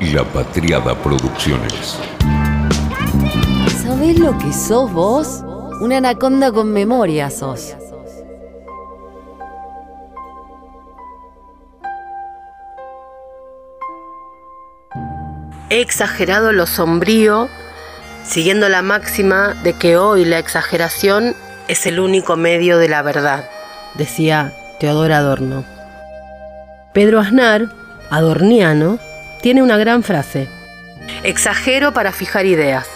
La 0.00 0.22
Patriada 0.22 0.94
Producciones. 0.94 1.98
¿Sabés 3.82 4.16
lo 4.16 4.38
que 4.38 4.52
sos 4.52 4.92
vos? 4.92 5.42
Una 5.80 5.96
anaconda 5.96 6.52
con 6.52 6.72
memoria 6.72 7.30
sos. 7.30 7.74
He 15.68 15.80
exagerado 15.80 16.52
lo 16.52 16.66
sombrío, 16.66 17.48
siguiendo 18.24 18.68
la 18.68 18.82
máxima 18.82 19.54
de 19.64 19.72
que 19.72 19.96
hoy 19.96 20.24
la 20.24 20.38
exageración 20.38 21.34
es 21.66 21.86
el 21.86 21.98
único 21.98 22.36
medio 22.36 22.78
de 22.78 22.88
la 22.88 23.02
verdad, 23.02 23.50
decía 23.94 24.52
Teodoro 24.78 25.16
Adorno. 25.16 25.64
Pedro 26.92 27.18
Aznar, 27.18 27.66
adorniano, 28.10 29.00
tiene 29.40 29.62
una 29.62 29.76
gran 29.76 30.02
frase. 30.02 30.48
Exagero 31.22 31.92
para 31.92 32.12
fijar 32.12 32.46
ideas. 32.46 32.86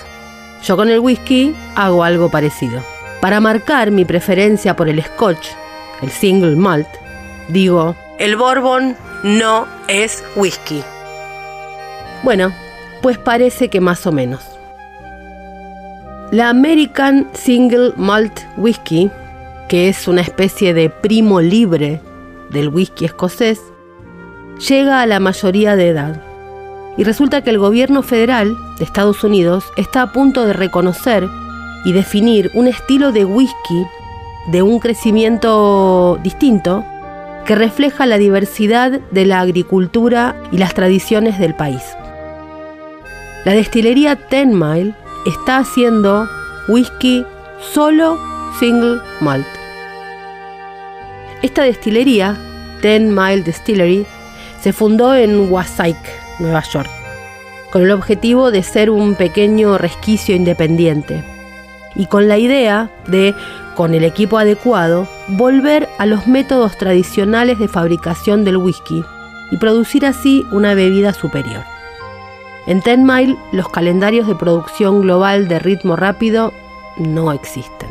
Yo 0.64 0.76
con 0.76 0.88
el 0.88 1.00
whisky 1.00 1.54
hago 1.74 2.04
algo 2.04 2.30
parecido. 2.30 2.82
Para 3.20 3.40
marcar 3.40 3.90
mi 3.90 4.04
preferencia 4.04 4.76
por 4.76 4.88
el 4.88 5.02
scotch, 5.02 5.46
el 6.02 6.10
single 6.10 6.56
malt, 6.56 6.88
digo, 7.48 7.96
el 8.18 8.36
bourbon 8.36 8.96
no 9.22 9.66
es 9.88 10.24
whisky. 10.36 10.82
Bueno, 12.22 12.52
pues 13.00 13.18
parece 13.18 13.68
que 13.68 13.80
más 13.80 14.06
o 14.06 14.12
menos. 14.12 14.42
La 16.30 16.48
American 16.48 17.28
Single 17.34 17.92
Malt 17.96 18.40
Whisky, 18.56 19.10
que 19.68 19.88
es 19.88 20.08
una 20.08 20.22
especie 20.22 20.72
de 20.72 20.88
primo 20.88 21.40
libre 21.40 22.00
del 22.50 22.68
whisky 22.68 23.04
escocés, 23.04 23.60
llega 24.68 25.02
a 25.02 25.06
la 25.06 25.20
mayoría 25.20 25.76
de 25.76 25.88
edad. 25.88 26.22
Y 26.96 27.04
resulta 27.04 27.42
que 27.42 27.50
el 27.50 27.58
gobierno 27.58 28.02
federal 28.02 28.56
de 28.78 28.84
Estados 28.84 29.24
Unidos 29.24 29.64
está 29.76 30.02
a 30.02 30.12
punto 30.12 30.44
de 30.44 30.52
reconocer 30.52 31.28
y 31.84 31.92
definir 31.92 32.50
un 32.54 32.68
estilo 32.68 33.12
de 33.12 33.24
whisky 33.24 33.86
de 34.48 34.62
un 34.62 34.78
crecimiento 34.78 36.18
distinto 36.22 36.84
que 37.44 37.54
refleja 37.54 38.06
la 38.06 38.18
diversidad 38.18 39.00
de 39.10 39.26
la 39.26 39.40
agricultura 39.40 40.36
y 40.52 40.58
las 40.58 40.74
tradiciones 40.74 41.38
del 41.38 41.54
país. 41.54 41.82
La 43.44 43.52
destilería 43.52 44.16
Ten 44.16 44.56
Mile 44.58 44.94
está 45.26 45.58
haciendo 45.58 46.28
whisky 46.68 47.24
solo 47.72 48.18
single 48.58 49.00
malt. 49.20 49.46
Esta 51.42 51.62
destilería, 51.62 52.36
Ten 52.80 53.12
Mile 53.14 53.42
Distillery, 53.42 54.06
se 54.60 54.72
fundó 54.72 55.14
en 55.14 55.50
Wasaic, 55.50 55.98
Nueva 56.38 56.62
York, 56.62 56.90
con 57.70 57.82
el 57.82 57.90
objetivo 57.90 58.50
de 58.50 58.62
ser 58.62 58.90
un 58.90 59.14
pequeño 59.14 59.78
resquicio 59.78 60.34
independiente 60.34 61.24
y 61.94 62.06
con 62.06 62.28
la 62.28 62.38
idea 62.38 62.90
de, 63.06 63.34
con 63.74 63.94
el 63.94 64.04
equipo 64.04 64.38
adecuado, 64.38 65.06
volver 65.28 65.88
a 65.98 66.06
los 66.06 66.26
métodos 66.26 66.76
tradicionales 66.78 67.58
de 67.58 67.68
fabricación 67.68 68.44
del 68.44 68.56
whisky 68.56 69.04
y 69.50 69.56
producir 69.58 70.06
así 70.06 70.46
una 70.50 70.74
bebida 70.74 71.12
superior. 71.12 71.64
En 72.66 72.80
Ten 72.80 73.04
Mile 73.04 73.36
los 73.52 73.68
calendarios 73.68 74.26
de 74.26 74.34
producción 74.34 75.02
global 75.02 75.48
de 75.48 75.58
ritmo 75.58 75.96
rápido 75.96 76.52
no 76.96 77.32
existen. 77.32 77.90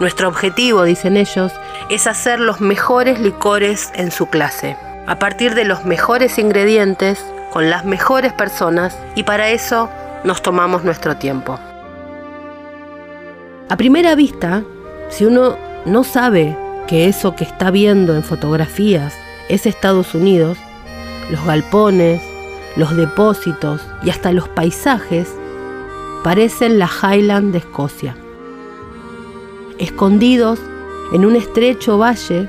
Nuestro 0.00 0.28
objetivo, 0.28 0.82
dicen 0.82 1.16
ellos, 1.16 1.52
es 1.88 2.06
hacer 2.06 2.40
los 2.40 2.60
mejores 2.60 3.20
licores 3.20 3.92
en 3.94 4.10
su 4.10 4.26
clase, 4.26 4.76
a 5.06 5.18
partir 5.18 5.54
de 5.54 5.64
los 5.64 5.84
mejores 5.84 6.38
ingredientes, 6.38 7.24
con 7.52 7.70
las 7.70 7.84
mejores 7.84 8.32
personas, 8.32 8.98
y 9.14 9.22
para 9.22 9.50
eso 9.50 9.88
nos 10.24 10.42
tomamos 10.42 10.84
nuestro 10.84 11.16
tiempo. 11.16 11.58
A 13.68 13.76
primera 13.76 14.14
vista, 14.14 14.62
si 15.10 15.24
uno 15.24 15.56
no 15.84 16.04
sabe 16.04 16.56
que 16.86 17.08
eso 17.08 17.34
que 17.34 17.44
está 17.44 17.70
viendo 17.70 18.14
en 18.14 18.22
fotografías 18.22 19.14
es 19.48 19.66
Estados 19.66 20.14
Unidos, 20.14 20.58
los 21.30 21.44
galpones, 21.44 22.22
los 22.76 22.96
depósitos 22.96 23.80
y 24.02 24.10
hasta 24.10 24.32
los 24.32 24.48
paisajes 24.48 25.28
parecen 26.22 26.78
la 26.78 26.88
Highland 26.88 27.52
de 27.52 27.58
Escocia. 27.58 28.16
Escondidos 29.78 30.58
en 31.12 31.24
un 31.24 31.36
estrecho 31.36 31.98
valle, 31.98 32.48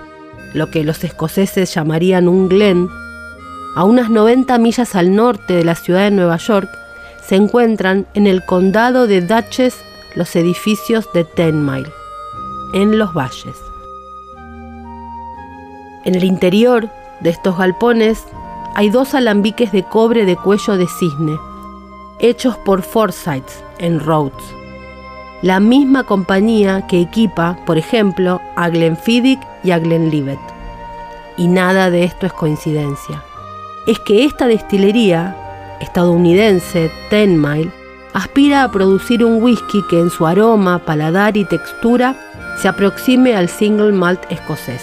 lo 0.56 0.72
que 0.72 0.84
los 0.84 1.04
escoceses 1.04 1.74
llamarían 1.74 2.28
un 2.28 2.48
glen, 2.48 2.90
a 3.76 3.84
unas 3.84 4.10
90 4.10 4.58
millas 4.58 4.96
al 4.96 5.14
norte 5.14 5.54
de 5.54 5.66
la 5.66 5.76
ciudad 5.76 6.06
de 6.06 6.12
Nueva 6.12 6.38
York, 6.38 6.70
se 7.22 7.36
encuentran 7.36 8.08
en 8.14 8.26
el 8.26 8.44
condado 8.46 9.06
de 9.06 9.20
Dutchess 9.22 9.76
los 10.16 10.34
edificios 10.36 11.12
de 11.14 11.26
Ten 11.26 11.66
Mile, 11.66 11.92
en 12.74 12.98
los 12.98 13.14
valles. 13.14 13.58
En 16.06 16.16
el 16.16 16.24
interior 16.24 16.90
de 17.20 17.32
estos 17.32 17.58
galpones 17.58 18.24
hay 18.76 18.90
dos 18.90 19.14
alambiques 19.14 19.74
de 19.74 19.84
cobre 19.84 20.26
de 20.26 20.38
cuello 20.38 20.78
de 20.78 20.88
cisne, 20.88 21.38
hechos 22.20 22.56
por 22.60 22.82
Forsyths 22.82 23.62
en 23.80 24.00
Rhodes, 24.00 24.55
la 25.46 25.60
misma 25.60 26.06
compañía 26.06 26.88
que 26.88 27.00
equipa, 27.00 27.56
por 27.68 27.78
ejemplo, 27.78 28.42
a 28.56 28.68
Glenfiddich 28.68 29.40
y 29.64 29.70
a 29.70 29.78
Glenlivet. 29.78 30.40
Y 31.38 31.48
nada 31.48 31.92
de 31.92 32.04
esto 32.04 32.26
es 32.26 32.34
coincidencia. 32.34 33.22
Es 33.86 34.00
que 34.00 34.26
esta 34.26 34.48
destilería 34.48 35.38
estadounidense, 35.82 36.90
Ten 37.12 37.40
Mile, 37.40 37.72
aspira 38.16 38.64
a 38.64 38.72
producir 38.72 39.24
un 39.24 39.44
whisky 39.44 39.84
que 39.88 40.00
en 40.00 40.10
su 40.10 40.26
aroma, 40.26 40.80
paladar 40.80 41.38
y 41.38 41.46
textura 41.46 42.16
se 42.60 42.68
aproxime 42.68 43.36
al 43.36 43.48
single 43.48 43.92
malt 43.92 44.22
escocés. 44.32 44.82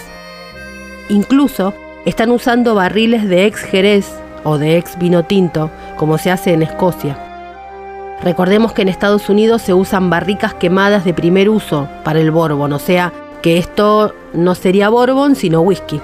Incluso 1.09 1.73
están 2.05 2.31
usando 2.31 2.73
barriles 2.73 3.27
de 3.27 3.47
ex 3.47 3.59
jerez 3.63 4.09
o 4.45 4.57
de 4.57 4.77
ex 4.77 4.97
vino 4.97 5.25
tinto, 5.25 5.69
como 5.97 6.17
se 6.17 6.31
hace 6.31 6.53
en 6.53 6.63
Escocia. 6.63 7.32
Recordemos 8.23 8.71
que 8.73 8.83
en 8.83 8.89
Estados 8.89 9.29
Unidos 9.29 9.61
se 9.61 9.73
usan 9.73 10.09
barricas 10.09 10.53
quemadas 10.53 11.03
de 11.03 11.13
primer 11.13 11.49
uso 11.49 11.89
para 12.03 12.19
el 12.19 12.31
bourbon, 12.31 12.71
o 12.71 12.79
sea 12.79 13.11
que 13.41 13.57
esto 13.57 14.13
no 14.33 14.55
sería 14.55 14.89
bourbon 14.89 15.35
sino 15.35 15.61
whisky. 15.61 15.99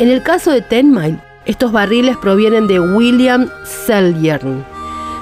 En 0.00 0.10
el 0.10 0.22
caso 0.22 0.50
de 0.50 0.62
Ten 0.62 0.90
Mile, 0.90 1.18
estos 1.44 1.70
barriles 1.70 2.16
provienen 2.16 2.66
de 2.66 2.80
William 2.80 3.48
Sellyern, 3.64 4.64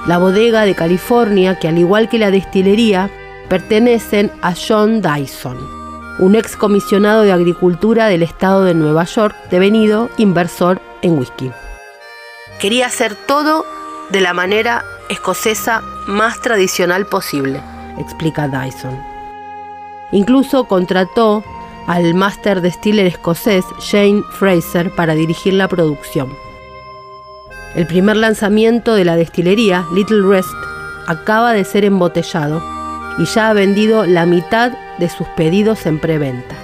la 0.07 0.17
bodega 0.17 0.63
de 0.63 0.75
California 0.75 1.59
que 1.59 1.67
al 1.67 1.77
igual 1.77 2.09
que 2.09 2.17
la 2.17 2.31
destilería 2.31 3.09
pertenecen 3.49 4.31
a 4.41 4.53
John 4.55 5.01
Dyson 5.01 5.77
un 6.19 6.35
ex 6.35 6.55
comisionado 6.55 7.21
de 7.21 7.31
Agricultura 7.31 8.07
del 8.07 8.23
estado 8.23 8.63
de 8.63 8.73
Nueva 8.73 9.03
York, 9.03 9.35
devenido 9.51 10.09
inversor 10.17 10.81
en 11.01 11.17
whisky. 11.17 11.51
Quería 12.59 12.87
hacer 12.87 13.15
todo 13.15 13.65
de 14.09 14.21
la 14.21 14.33
manera 14.33 14.83
escocesa 15.09 15.81
más 16.07 16.39
tradicional 16.41 17.05
posible, 17.05 17.61
explica 17.97 18.47
Dyson. 18.47 18.97
Incluso 20.11 20.65
contrató 20.65 21.43
al 21.87 22.13
master 22.13 22.61
distiller 22.61 23.05
escocés 23.05 23.65
Jane 23.79 24.23
Fraser 24.31 24.91
para 24.95 25.15
dirigir 25.15 25.53
la 25.53 25.67
producción. 25.67 26.33
El 27.75 27.85
primer 27.87 28.17
lanzamiento 28.17 28.95
de 28.95 29.05
la 29.05 29.15
destilería, 29.15 29.85
Little 29.93 30.27
Rest, 30.27 30.53
acaba 31.07 31.53
de 31.53 31.63
ser 31.63 31.85
embotellado 31.85 32.63
y 33.17 33.25
ya 33.25 33.49
ha 33.49 33.53
vendido 33.53 34.05
la 34.05 34.25
mitad 34.25 34.71
de 34.97 35.09
sus 35.09 35.27
pedidos 35.29 35.85
en 35.85 35.99
preventa. 35.99 36.55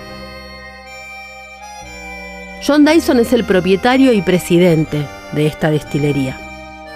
John 2.65 2.85
Dyson 2.85 3.19
es 3.19 3.33
el 3.33 3.43
propietario 3.43 4.13
y 4.13 4.21
presidente 4.21 5.05
de 5.33 5.47
esta 5.47 5.69
destilería. 5.69 6.42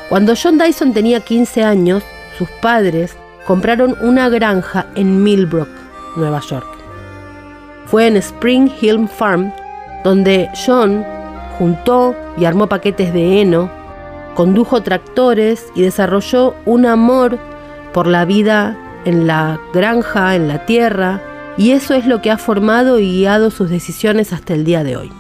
Cuando 0.10 0.34
John 0.42 0.58
Dyson 0.58 0.94
tenía 0.94 1.20
15 1.20 1.64
años, 1.64 2.04
sus 2.38 2.50
padres 2.62 3.18
compraron 3.46 3.96
una 4.02 4.30
granja 4.30 4.88
en 4.96 5.22
Millbrook, 5.22 5.68
Nueva 6.16 6.40
York. 6.40 6.68
Fue 7.86 8.08
en 8.08 8.18
Spring 8.18 8.70
Hill 8.82 9.08
Farm 9.08 9.52
donde 10.04 10.50
John 10.66 11.06
juntó 11.58 12.16
y 12.38 12.46
armó 12.46 12.68
paquetes 12.68 13.14
de 13.14 13.42
heno, 13.42 13.70
condujo 14.36 14.82
tractores 14.82 15.66
y 15.76 15.82
desarrolló 15.82 16.56
un 16.66 16.86
amor 16.86 17.38
por 17.94 18.08
la 18.08 18.24
vida 18.24 18.78
en 19.04 19.28
la 19.28 19.60
granja, 19.74 20.36
en 20.36 20.48
la 20.48 20.66
tierra, 20.66 21.22
y 21.58 21.72
eso 21.72 21.96
es 21.96 22.06
lo 22.06 22.22
que 22.22 22.32
ha 22.32 22.38
formado 22.38 23.00
y 23.00 23.20
guiado 23.20 23.52
sus 23.52 23.70
decisiones 23.70 24.32
hasta 24.32 24.54
el 24.54 24.64
día 24.64 24.84
de 24.84 24.96
hoy. 24.96 25.12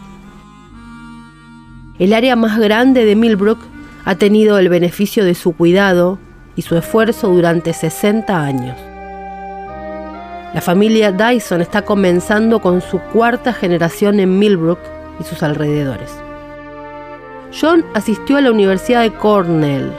El 1.99 2.13
área 2.13 2.35
más 2.35 2.59
grande 2.59 3.05
de 3.05 3.15
Millbrook 3.15 3.59
ha 4.07 4.15
tenido 4.15 4.57
el 4.57 4.69
beneficio 4.69 5.25
de 5.25 5.35
su 5.35 5.51
cuidado 5.51 6.17
y 6.55 6.61
su 6.61 6.77
esfuerzo 6.77 7.27
durante 7.27 7.73
60 7.73 8.41
años. 8.41 8.77
La 10.53 10.61
familia 10.61 11.11
Dyson 11.11 11.59
está 11.59 11.81
comenzando 11.81 12.61
con 12.61 12.79
su 12.79 12.99
cuarta 12.99 13.51
generación 13.51 14.21
en 14.21 14.39
Millbrook 14.39 14.79
y 15.19 15.25
sus 15.25 15.43
alrededores. 15.43 16.09
John 17.51 17.83
asistió 17.95 18.37
a 18.37 18.41
la 18.41 18.51
Universidad 18.51 19.01
de 19.01 19.11
Cornell, 19.11 19.91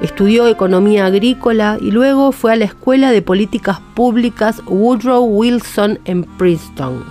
estudió 0.00 0.48
economía 0.48 1.04
agrícola 1.04 1.76
y 1.78 1.90
luego 1.90 2.32
fue 2.32 2.54
a 2.54 2.56
la 2.56 2.64
Escuela 2.64 3.10
de 3.10 3.20
Políticas 3.20 3.78
Públicas 3.94 4.62
Woodrow 4.68 5.22
Wilson 5.22 5.98
en 6.06 6.24
Princeton. 6.24 7.04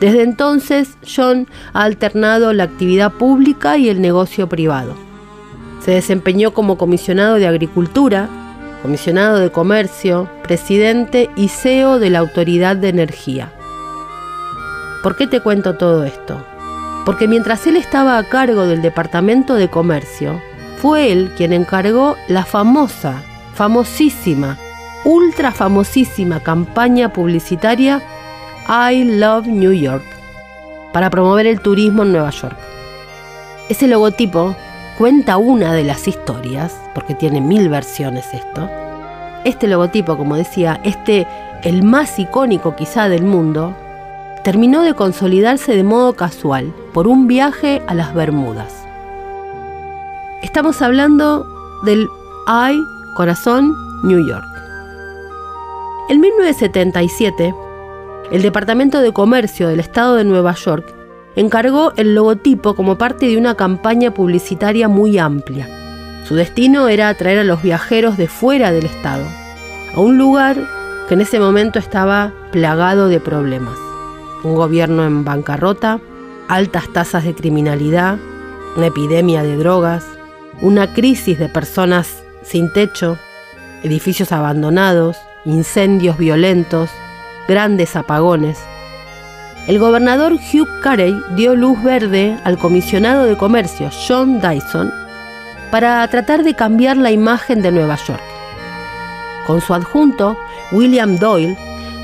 Desde 0.00 0.22
entonces, 0.22 0.98
John 1.06 1.46
ha 1.72 1.84
alternado 1.84 2.52
la 2.52 2.64
actividad 2.64 3.12
pública 3.12 3.78
y 3.78 3.88
el 3.88 4.00
negocio 4.00 4.48
privado. 4.48 5.13
Se 5.84 5.90
desempeñó 5.90 6.54
como 6.54 6.78
comisionado 6.78 7.34
de 7.34 7.46
Agricultura, 7.46 8.30
comisionado 8.80 9.38
de 9.38 9.52
Comercio, 9.52 10.30
presidente 10.42 11.28
y 11.36 11.48
CEO 11.48 11.98
de 11.98 12.08
la 12.08 12.20
Autoridad 12.20 12.74
de 12.74 12.88
Energía. 12.88 13.52
¿Por 15.02 15.14
qué 15.14 15.26
te 15.26 15.40
cuento 15.40 15.76
todo 15.76 16.04
esto? 16.04 16.42
Porque 17.04 17.28
mientras 17.28 17.66
él 17.66 17.76
estaba 17.76 18.16
a 18.16 18.24
cargo 18.24 18.66
del 18.66 18.80
Departamento 18.80 19.56
de 19.56 19.68
Comercio, 19.68 20.40
fue 20.78 21.12
él 21.12 21.30
quien 21.36 21.52
encargó 21.52 22.16
la 22.28 22.46
famosa, 22.46 23.22
famosísima, 23.52 24.56
ultra 25.04 25.52
famosísima 25.52 26.40
campaña 26.40 27.12
publicitaria 27.12 28.00
I 28.90 29.04
Love 29.18 29.48
New 29.48 29.72
York 29.72 30.04
para 30.94 31.10
promover 31.10 31.46
el 31.46 31.60
turismo 31.60 32.04
en 32.04 32.12
Nueva 32.12 32.30
York. 32.30 32.56
Ese 33.68 33.86
logotipo 33.86 34.56
cuenta 34.98 35.36
una 35.36 35.72
de 35.72 35.84
las 35.84 36.06
historias, 36.06 36.80
porque 36.94 37.14
tiene 37.14 37.40
mil 37.40 37.68
versiones 37.68 38.32
esto. 38.32 38.70
Este 39.44 39.66
logotipo, 39.66 40.16
como 40.16 40.36
decía, 40.36 40.80
este, 40.84 41.26
el 41.62 41.82
más 41.82 42.18
icónico 42.18 42.76
quizá 42.76 43.08
del 43.08 43.24
mundo, 43.24 43.74
terminó 44.42 44.82
de 44.82 44.94
consolidarse 44.94 45.74
de 45.74 45.84
modo 45.84 46.14
casual 46.14 46.72
por 46.92 47.08
un 47.08 47.26
viaje 47.26 47.82
a 47.86 47.94
las 47.94 48.14
Bermudas. 48.14 48.72
Estamos 50.42 50.80
hablando 50.82 51.46
del 51.84 52.06
I, 52.46 52.78
corazón, 53.16 53.74
New 54.04 54.26
York. 54.28 54.44
En 56.08 56.20
1977, 56.20 57.54
el 58.30 58.42
Departamento 58.42 59.00
de 59.00 59.12
Comercio 59.12 59.68
del 59.68 59.80
Estado 59.80 60.16
de 60.16 60.24
Nueva 60.24 60.54
York 60.54 61.03
encargó 61.36 61.92
el 61.96 62.14
logotipo 62.14 62.74
como 62.74 62.96
parte 62.96 63.26
de 63.26 63.36
una 63.36 63.54
campaña 63.54 64.12
publicitaria 64.12 64.88
muy 64.88 65.18
amplia. 65.18 65.68
Su 66.26 66.34
destino 66.34 66.88
era 66.88 67.08
atraer 67.08 67.40
a 67.40 67.44
los 67.44 67.62
viajeros 67.62 68.16
de 68.16 68.28
fuera 68.28 68.72
del 68.72 68.86
estado, 68.86 69.24
a 69.94 70.00
un 70.00 70.16
lugar 70.16 70.56
que 71.08 71.14
en 71.14 71.20
ese 71.20 71.38
momento 71.38 71.78
estaba 71.78 72.32
plagado 72.50 73.08
de 73.08 73.20
problemas. 73.20 73.76
Un 74.42 74.54
gobierno 74.54 75.04
en 75.04 75.24
bancarrota, 75.24 76.00
altas 76.48 76.88
tasas 76.92 77.24
de 77.24 77.34
criminalidad, 77.34 78.18
una 78.76 78.86
epidemia 78.86 79.42
de 79.42 79.56
drogas, 79.56 80.04
una 80.62 80.92
crisis 80.92 81.38
de 81.38 81.48
personas 81.48 82.22
sin 82.42 82.72
techo, 82.72 83.18
edificios 83.82 84.32
abandonados, 84.32 85.16
incendios 85.44 86.16
violentos, 86.16 86.90
grandes 87.48 87.96
apagones, 87.96 88.58
el 89.66 89.78
gobernador 89.78 90.34
Hugh 90.34 90.68
Carey 90.82 91.14
dio 91.36 91.54
luz 91.54 91.82
verde 91.82 92.36
al 92.44 92.58
comisionado 92.58 93.24
de 93.24 93.36
comercio 93.36 93.90
John 94.06 94.40
Dyson 94.40 94.92
para 95.70 96.06
tratar 96.08 96.44
de 96.44 96.54
cambiar 96.54 96.98
la 96.98 97.10
imagen 97.10 97.62
de 97.62 97.72
Nueva 97.72 97.96
York. 98.06 98.22
Con 99.46 99.60
su 99.60 99.72
adjunto, 99.72 100.36
William 100.70 101.16
Doyle, 101.16 101.56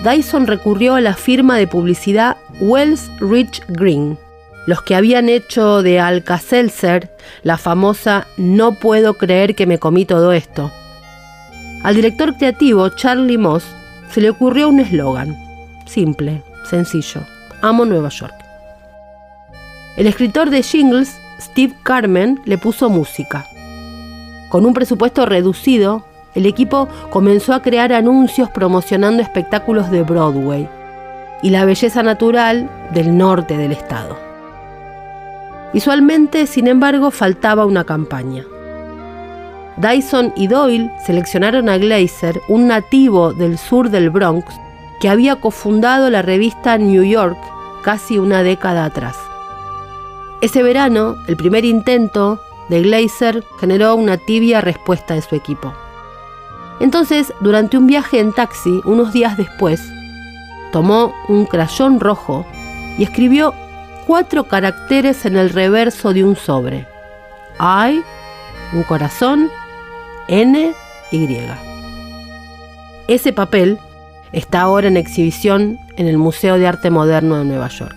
Dyson 0.03 0.47
recurrió 0.47 0.95
a 0.95 1.03
la 1.03 1.15
firma 1.15 1.59
de 1.59 1.67
publicidad 1.67 2.39
Wells 2.61 3.11
Rich 3.21 3.63
Green, 3.69 4.19
los 4.67 4.81
que 4.83 4.95
habían 4.95 5.29
hecho 5.29 5.83
de 5.83 6.01
Alka-Seltzer 6.01 7.11
la 7.43 7.59
famosa 7.59 8.27
No 8.39 8.73
puedo 8.73 9.15
creer 9.15 9.55
que 9.55 9.67
me 9.67 9.79
comí 9.79 10.07
todo 10.07 10.33
esto. 10.33 10.71
Al 11.83 11.95
director 11.95 12.37
creativo 12.37 12.89
Charlie 12.89 13.39
Moss 13.39 13.65
se 14.11 14.23
le 14.23 14.31
ocurrió 14.31 14.69
un 14.69 14.81
eslogan, 14.81 15.37
simple, 15.87 16.43
sencillo. 16.69 17.21
Amo 17.63 17.85
Nueva 17.85 18.09
York. 18.09 18.35
El 19.97 20.07
escritor 20.07 20.51
de 20.51 20.63
jingles, 20.63 21.21
Steve 21.41 21.75
Carmen, 21.83 22.41
le 22.45 22.57
puso 22.57 22.89
música. 22.89 23.45
Con 24.49 24.65
un 24.65 24.73
presupuesto 24.73 25.27
reducido, 25.27 26.05
el 26.35 26.47
equipo 26.47 26.89
comenzó 27.11 27.53
a 27.53 27.61
crear 27.61 27.93
anuncios 27.93 28.49
promocionando 28.51 29.23
espectáculos 29.23 29.91
de 29.91 30.03
Broadway 30.03 30.69
y 31.43 31.51
la 31.51 31.65
belleza 31.65 32.03
natural 32.03 32.71
del 32.93 33.17
norte 33.17 33.57
del 33.57 33.73
estado. 33.73 34.17
Visualmente, 35.73 36.47
sin 36.47 36.67
embargo, 36.67 37.11
faltaba 37.11 37.67
una 37.67 37.85
campaña. 37.85 38.45
Dyson 39.77 40.33
y 40.37 40.47
Doyle 40.47 40.91
seleccionaron 41.05 41.69
a 41.69 41.79
Glazer, 41.79 42.41
un 42.49 42.69
nativo 42.69 43.33
del 43.33 43.57
sur 43.57 43.91
del 43.91 44.11
Bronx, 44.11 44.47
que 45.01 45.09
había 45.09 45.37
cofundado 45.37 46.11
la 46.11 46.23
revista 46.23 46.79
New 46.79 47.03
York 47.03 47.39
casi 47.83 48.19
una 48.19 48.43
década 48.43 48.85
atrás. 48.85 49.17
Ese 50.43 50.63
verano, 50.63 51.17
el 51.27 51.37
primer 51.37 51.65
intento 51.65 52.41
de 52.69 52.83
Glazer 52.83 53.45
generó 53.59 53.95
una 53.97 54.19
tibia 54.19 54.61
respuesta 54.61 55.15
de 55.15 55.23
su 55.23 55.35
equipo. 55.35 55.73
Entonces, 56.79 57.33
durante 57.41 57.77
un 57.77 57.87
viaje 57.87 58.21
en 58.21 58.33
taxi, 58.33 58.81
unos 58.85 59.13
días 59.13 59.37
después, 59.37 59.83
tomó 60.73 61.15
un 61.29 61.47
crayón 61.47 62.01
rojo 62.01 62.47
y 62.97 63.03
escribió 63.03 63.55
cuatro 64.07 64.45
caracteres 64.45 65.25
en 65.27 65.37
el 65.37 65.51
reverso 65.51 66.13
de 66.13 66.25
un 66.25 66.37
sobre. 66.37 66.87
I, 67.59 68.03
un 68.73 68.83
corazón, 68.85 69.51
N, 70.29 70.73
Y. 71.11 71.39
Ese 73.09 73.33
papel 73.33 73.79
Está 74.33 74.61
ahora 74.61 74.87
en 74.87 74.97
exhibición 74.97 75.81
en 75.97 76.07
el 76.07 76.17
Museo 76.17 76.57
de 76.57 76.69
Arte 76.69 76.91
Moderno 76.91 77.37
de 77.39 77.45
Nueva 77.45 77.69
York. 77.69 77.97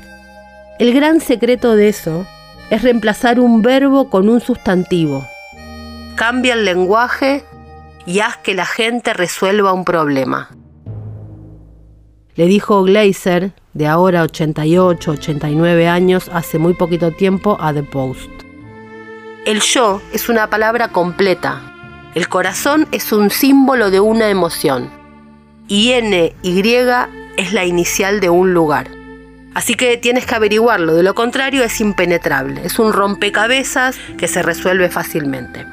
El 0.79 0.91
gran 0.93 1.21
secreto 1.21 1.75
de 1.75 1.89
eso 1.89 2.25
es 2.71 2.81
reemplazar 2.81 3.39
un 3.39 3.61
verbo 3.61 4.09
con 4.09 4.27
un 4.27 4.41
sustantivo. 4.41 5.27
Cambia 6.15 6.55
el 6.55 6.65
lenguaje 6.65 7.45
y 8.07 8.19
haz 8.19 8.37
que 8.37 8.55
la 8.55 8.65
gente 8.65 9.13
resuelva 9.13 9.73
un 9.73 9.85
problema. 9.85 10.49
Le 12.35 12.47
dijo 12.47 12.81
Glazer, 12.81 13.53
de 13.73 13.85
ahora 13.85 14.23
88, 14.23 15.11
89 15.11 15.87
años, 15.87 16.31
hace 16.33 16.57
muy 16.57 16.73
poquito 16.73 17.11
tiempo 17.11 17.57
a 17.59 17.71
The 17.73 17.83
Post. 17.83 18.31
El 19.45 19.61
yo 19.61 20.01
es 20.11 20.29
una 20.29 20.49
palabra 20.49 20.87
completa. 20.87 21.61
El 22.15 22.27
corazón 22.27 22.87
es 22.91 23.11
un 23.11 23.29
símbolo 23.29 23.91
de 23.91 23.99
una 23.99 24.29
emoción 24.29 25.02
y 25.67 25.93
NY 25.93 26.61
es 27.37 27.53
la 27.53 27.65
inicial 27.65 28.19
de 28.19 28.29
un 28.29 28.53
lugar. 28.53 28.89
Así 29.53 29.75
que 29.75 29.97
tienes 29.97 30.25
que 30.25 30.35
averiguarlo, 30.35 30.95
de 30.95 31.03
lo 31.03 31.13
contrario 31.13 31.63
es 31.63 31.79
impenetrable, 31.79 32.61
es 32.65 32.79
un 32.79 32.91
rompecabezas 32.91 33.97
que 34.17 34.27
se 34.27 34.41
resuelve 34.41 34.89
fácilmente. 34.89 35.65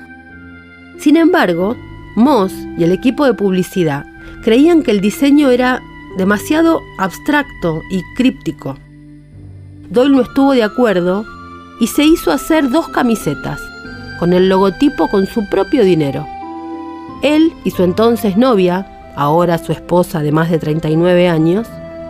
Sin 0.99 1.17
embargo, 1.17 1.77
Moss 2.15 2.53
y 2.77 2.85
el 2.85 2.93
equipo 2.93 3.25
de 3.25 3.35
publicidad 3.35 4.05
creían 4.43 4.83
que 4.83 4.91
el 4.91 5.01
diseño 5.01 5.51
era 5.51 5.81
demasiado 6.19 6.83
abstracto 6.99 7.83
y 7.91 8.03
críptico. 8.17 8.77
Doyle 9.89 10.15
no 10.15 10.23
estuvo 10.23 10.53
de 10.53 10.63
acuerdo 10.63 11.25
y 11.81 11.87
se 11.87 12.05
hizo 12.05 12.31
hacer 12.33 12.69
dos 12.69 12.89
camisetas, 12.89 13.61
con 14.19 14.35
el 14.35 14.51
logotipo 14.51 15.09
con 15.09 15.27
su 15.27 15.49
propio 15.49 15.85
dinero. 15.85 16.27
Él 17.23 17.53
y 17.65 17.71
su 17.71 17.83
entonces 17.83 18.37
novia, 18.37 19.00
ahora 19.17 19.59
su 19.59 19.73
esposa 19.73 20.21
de 20.21 20.33
más 20.33 20.51
de 20.51 20.59
39 20.59 21.29
años, 21.29 21.67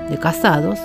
de 0.09 0.19
casados, 0.19 0.78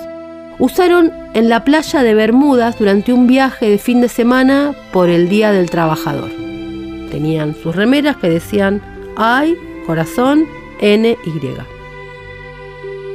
usaron 0.58 1.12
en 1.34 1.48
la 1.48 1.64
playa 1.64 2.02
de 2.02 2.14
Bermudas 2.14 2.78
durante 2.78 3.12
un 3.12 3.26
viaje 3.26 3.68
de 3.68 3.78
fin 3.78 4.00
de 4.00 4.08
semana 4.08 4.74
por 4.92 5.08
el 5.08 5.28
Día 5.28 5.52
del 5.52 5.70
Trabajador. 5.70 6.30
Tenían 7.10 7.54
sus 7.54 7.74
remeras 7.76 8.16
que 8.16 8.28
decían 8.28 8.82
Ay, 9.16 9.56
corazón, 9.86 10.46
N, 10.80 11.16
Y. 11.24 11.40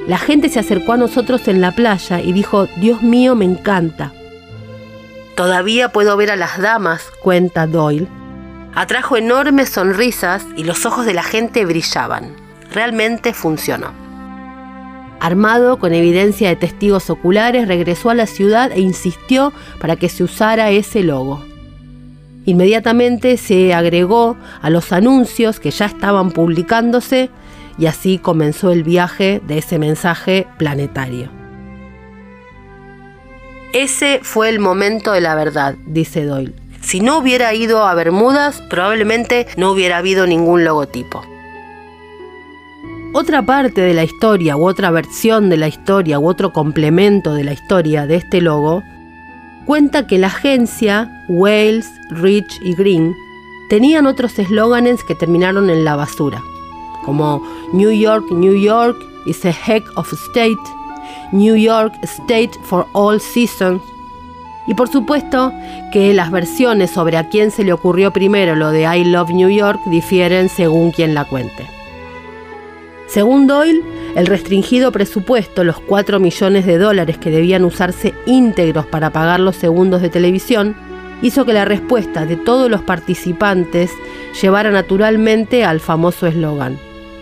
La 0.07 0.17
gente 0.17 0.49
se 0.49 0.59
acercó 0.59 0.93
a 0.93 0.97
nosotros 0.97 1.47
en 1.47 1.61
la 1.61 1.73
playa 1.73 2.21
y 2.21 2.33
dijo, 2.33 2.65
Dios 2.77 3.03
mío, 3.03 3.35
me 3.35 3.45
encanta. 3.45 4.11
Todavía 5.35 5.89
puedo 5.89 6.17
ver 6.17 6.31
a 6.31 6.35
las 6.35 6.59
damas, 6.59 7.03
cuenta 7.21 7.67
Doyle. 7.67 8.07
Atrajo 8.73 9.17
enormes 9.17 9.69
sonrisas 9.69 10.43
y 10.55 10.63
los 10.63 10.85
ojos 10.85 11.05
de 11.05 11.13
la 11.13 11.23
gente 11.23 11.65
brillaban 11.65 12.40
realmente 12.71 13.33
funcionó. 13.33 13.93
Armado 15.19 15.77
con 15.77 15.93
evidencia 15.93 16.49
de 16.49 16.55
testigos 16.55 17.09
oculares, 17.11 17.67
regresó 17.67 18.09
a 18.09 18.15
la 18.15 18.25
ciudad 18.25 18.71
e 18.71 18.79
insistió 18.79 19.53
para 19.79 19.95
que 19.95 20.09
se 20.09 20.23
usara 20.23 20.71
ese 20.71 21.03
logo. 21.03 21.45
Inmediatamente 22.45 23.37
se 23.37 23.73
agregó 23.73 24.35
a 24.61 24.69
los 24.71 24.91
anuncios 24.91 25.59
que 25.59 25.69
ya 25.69 25.85
estaban 25.85 26.31
publicándose 26.31 27.29
y 27.77 27.85
así 27.85 28.17
comenzó 28.17 28.71
el 28.71 28.83
viaje 28.83 29.41
de 29.47 29.59
ese 29.59 29.77
mensaje 29.77 30.47
planetario. 30.57 31.29
Ese 33.73 34.19
fue 34.23 34.49
el 34.49 34.59
momento 34.59 35.11
de 35.11 35.21
la 35.21 35.35
verdad, 35.35 35.75
dice 35.85 36.25
Doyle. 36.25 36.53
si 36.81 36.99
no 36.99 37.19
hubiera 37.19 37.53
ido 37.53 37.85
a 37.85 37.93
Bermudas, 37.93 38.61
probablemente 38.69 39.45
no 39.55 39.71
hubiera 39.71 39.97
habido 39.97 40.25
ningún 40.25 40.65
logotipo. 40.65 41.23
Otra 43.13 43.45
parte 43.45 43.81
de 43.81 43.93
la 43.93 44.05
historia 44.05 44.55
u 44.55 44.65
otra 44.65 44.89
versión 44.89 45.49
de 45.49 45.57
la 45.57 45.67
historia 45.67 46.17
u 46.17 46.29
otro 46.29 46.53
complemento 46.53 47.33
de 47.33 47.43
la 47.43 47.51
historia 47.51 48.07
de 48.07 48.15
este 48.15 48.39
logo 48.39 48.83
cuenta 49.65 50.07
que 50.07 50.17
la 50.17 50.27
agencia 50.27 51.25
Wales, 51.27 51.91
Rich 52.09 52.61
y 52.63 52.73
Green 52.73 53.13
tenían 53.69 54.07
otros 54.07 54.39
eslóganes 54.39 55.03
que 55.03 55.15
terminaron 55.15 55.69
en 55.69 55.83
la 55.83 55.97
basura, 55.97 56.41
como 57.03 57.43
New 57.73 57.91
York, 57.91 58.31
New 58.31 58.55
York 58.55 58.97
is 59.25 59.43
a 59.45 59.51
heck 59.51 59.83
of 59.97 60.11
a 60.13 60.15
state, 60.29 60.61
New 61.33 61.57
York 61.57 61.93
State 62.03 62.51
for 62.63 62.87
all 62.93 63.19
seasons. 63.19 63.81
Y 64.67 64.73
por 64.73 64.87
supuesto 64.87 65.51
que 65.91 66.13
las 66.13 66.31
versiones 66.31 66.91
sobre 66.91 67.17
a 67.17 67.27
quién 67.27 67.51
se 67.51 67.65
le 67.65 67.73
ocurrió 67.73 68.11
primero 68.11 68.55
lo 68.55 68.71
de 68.71 68.83
I 68.83 69.03
Love 69.03 69.31
New 69.31 69.49
York 69.49 69.81
difieren 69.87 70.47
según 70.47 70.91
quien 70.91 71.13
la 71.13 71.25
cuente. 71.25 71.80
Según 73.11 73.45
Doyle, 73.45 73.83
el 74.15 74.25
restringido 74.25 74.93
presupuesto, 74.93 75.65
los 75.65 75.81
4 75.81 76.21
millones 76.21 76.65
de 76.65 76.77
dólares 76.77 77.17
que 77.17 77.29
debían 77.29 77.65
usarse 77.65 78.13
íntegros 78.25 78.85
para 78.85 79.09
pagar 79.09 79.41
los 79.41 79.57
segundos 79.57 80.01
de 80.01 80.07
televisión, 80.07 80.77
hizo 81.21 81.43
que 81.43 81.51
la 81.51 81.65
respuesta 81.65 82.25
de 82.25 82.37
todos 82.37 82.71
los 82.71 82.83
participantes 82.83 83.91
llevara 84.41 84.71
naturalmente 84.71 85.65
al 85.65 85.81
famoso 85.81 86.25
eslogan. 86.25 86.79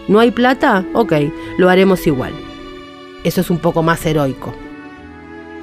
¿No 0.08 0.20
hay 0.20 0.30
plata? 0.30 0.86
Ok, 0.94 1.14
lo 1.58 1.70
haremos 1.70 2.06
igual. 2.06 2.34
Eso 3.24 3.42
es 3.42 3.50
un 3.50 3.58
poco 3.58 3.82
más 3.82 4.06
heroico. 4.06 4.54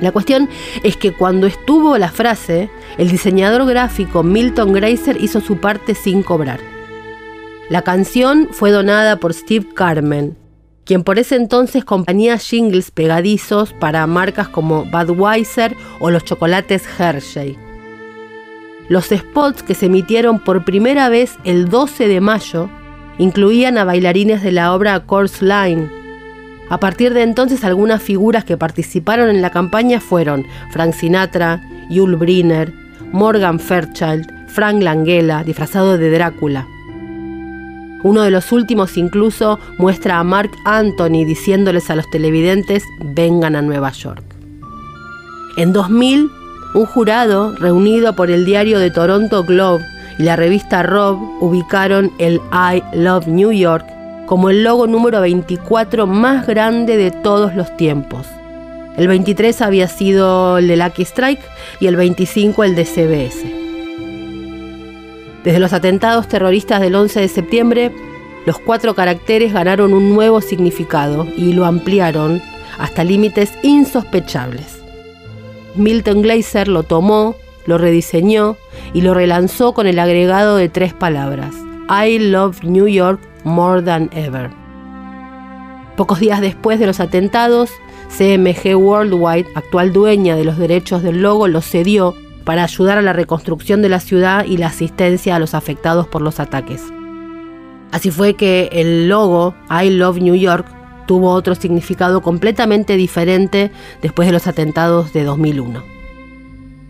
La 0.01 0.11
cuestión 0.11 0.49
es 0.83 0.97
que 0.97 1.13
cuando 1.13 1.47
estuvo 1.47 1.99
la 1.99 2.11
frase, 2.11 2.69
el 2.99 3.13
diseñador 3.13 3.65
gráfico 3.65 4.25
Milton 4.25 4.73
Grazer 4.73 5.23
hizo 5.23 5.41
su 5.41 5.59
parte 5.59 5.95
sin 5.95 6.25
cobrar. 6.25 6.76
La 7.69 7.83
canción 7.83 8.49
fue 8.53 8.71
donada 8.71 9.17
por 9.17 9.35
Steve 9.35 9.67
Carmen, 9.75 10.37
quien 10.85 11.03
por 11.03 11.19
ese 11.19 11.35
entonces 11.35 11.85
componía 11.85 12.39
jingles 12.39 12.93
pegadizos 12.93 13.73
para 13.73 14.07
marcas 14.07 14.47
como 14.47 14.85
Budweiser 14.85 15.75
o 15.99 16.13
los 16.13 16.25
chocolates 16.25 16.85
Hershey. 16.97 17.59
Los 18.89 19.07
spots 19.07 19.65
que 19.65 19.75
se 19.75 19.87
emitieron 19.87 20.39
por 20.39 20.65
primera 20.65 21.09
vez 21.09 21.39
el 21.43 21.69
12 21.69 22.07
de 22.07 22.21
mayo 22.21 22.71
incluían 23.19 23.79
a 23.79 23.85
bailarines 23.85 24.45
de 24.45 24.53
la 24.53 24.73
obra 24.73 25.01
Course 25.01 25.45
Line. 25.45 25.89
A 26.71 26.79
partir 26.79 27.15
de 27.15 27.25
entonces 27.25 27.65
algunas 27.65 28.01
figuras 28.01 28.45
que 28.45 28.57
participaron 28.57 29.29
en 29.29 29.43
la 29.43 29.51
campaña 29.51 29.99
fueron 29.99 30.47
Frank 30.71 30.93
Sinatra, 30.93 31.61
Yul 31.91 32.15
Brynner, 32.15 32.73
Morgan 33.11 33.59
Fairchild, 33.59 34.31
Frank 34.47 34.81
Langella, 34.81 35.43
disfrazado 35.43 35.99
de 35.99 36.13
Drácula. 36.13 36.69
Uno 38.07 38.23
de 38.23 38.31
los 38.31 38.53
últimos 38.53 38.97
incluso 38.99 39.59
muestra 39.79 40.21
a 40.21 40.23
Mark 40.23 40.53
Anthony 40.65 41.25
diciéndoles 41.27 41.91
a 41.91 41.97
los 41.97 42.09
televidentes 42.09 42.85
vengan 43.01 43.57
a 43.57 43.63
Nueva 43.63 43.91
York. 43.91 44.23
En 45.57 45.73
2000, 45.73 46.31
un 46.75 46.87
jurado 46.87 47.57
reunido 47.57 48.15
por 48.15 48.31
el 48.31 48.45
diario 48.45 48.79
de 48.79 48.93
Toronto 48.93 49.43
Globe 49.43 49.85
y 50.21 50.23
la 50.23 50.37
revista 50.37 50.85
Rob 50.85 51.19
ubicaron 51.41 52.13
el 52.19 52.41
I 52.53 52.81
Love 52.97 53.27
New 53.27 53.51
York 53.51 53.85
como 54.27 54.51
el 54.51 54.63
logo 54.63 54.87
número 54.87 55.21
24 55.21 56.07
más 56.07 56.47
grande 56.47 56.97
de 56.97 57.11
todos 57.11 57.57
los 57.57 57.77
tiempos. 57.77 58.25
El 58.97 59.09
23 59.09 59.61
había 59.63 59.89
sido 59.89 60.59
el 60.59 60.69
de 60.69 60.77
Lucky 60.77 61.03
Strike 61.03 61.43
y 61.81 61.89
el 61.89 61.97
25 61.97 62.63
el 62.63 62.77
de 62.77 62.85
CBS. 62.85 63.56
Desde 65.47 65.61
los 65.61 65.73
atentados 65.73 66.27
terroristas 66.27 66.81
del 66.81 66.97
11 66.97 67.21
de 67.21 67.29
septiembre, 67.29 67.93
los 68.47 68.59
cuatro 68.59 68.97
caracteres 68.97 69.53
ganaron 69.53 69.95
un 69.95 70.13
nuevo 70.13 70.41
significado 70.41 71.25
y 71.37 71.53
lo 71.53 71.67
ampliaron 71.67 72.43
hasta 72.81 73.05
límites 73.05 73.53
insospechables. 73.63 74.83
Milton 75.77 76.23
Glaser 76.23 76.67
lo 76.67 76.83
tomó, 76.83 77.37
lo 77.65 77.79
rediseñó 77.79 78.57
y 78.93 79.03
lo 79.03 79.15
relanzó 79.15 79.73
con 79.73 79.87
el 79.87 80.01
agregado 80.01 80.57
de 80.57 80.69
tres 80.69 80.93
palabras, 80.93 81.55
I 81.89 82.19
love 82.19 82.65
New 82.65 82.89
York 82.89 83.21
more 83.45 83.81
than 83.83 84.11
ever. 84.13 84.51
Pocos 85.97 86.19
días 86.19 86.41
después 86.41 86.81
de 86.81 86.89
los 86.89 86.99
atentados, 86.99 87.71
CMG 88.09 88.75
Worldwide, 88.75 89.47
actual 89.55 89.93
dueña 89.93 90.35
de 90.35 90.45
los 90.45 90.59
derechos 90.59 91.05
del 91.05 91.23
logo, 91.23 91.47
lo 91.47 91.61
cedió 91.61 92.17
para 92.47 92.63
ayudar 92.63 92.97
a 92.97 93.03
la 93.03 93.13
reconstrucción 93.13 93.83
de 93.83 93.91
la 93.91 94.01
ciudad 94.01 94.47
y 94.47 94.57
la 94.57 94.69
asistencia 94.69 95.35
a 95.35 95.39
los 95.41 95.53
afectados 95.53 96.07
por 96.07 96.23
los 96.23 96.41
ataques. 96.41 96.81
Así 97.91 98.11
fue 98.11 98.35
que 98.35 98.71
el 98.73 99.09
logo 99.09 99.55
I 99.69 99.91
Love 99.91 100.21
New 100.21 100.37
York 100.37 100.67
tuvo 101.07 101.33
otro 101.33 101.57
significado 101.57 102.23
completamente 102.23 102.97
diferente 102.97 103.73
después 104.01 104.27
de 104.27 104.33
los 104.33 104.47
atentados 104.47 105.13
de 105.13 105.25
2001. 105.25 105.97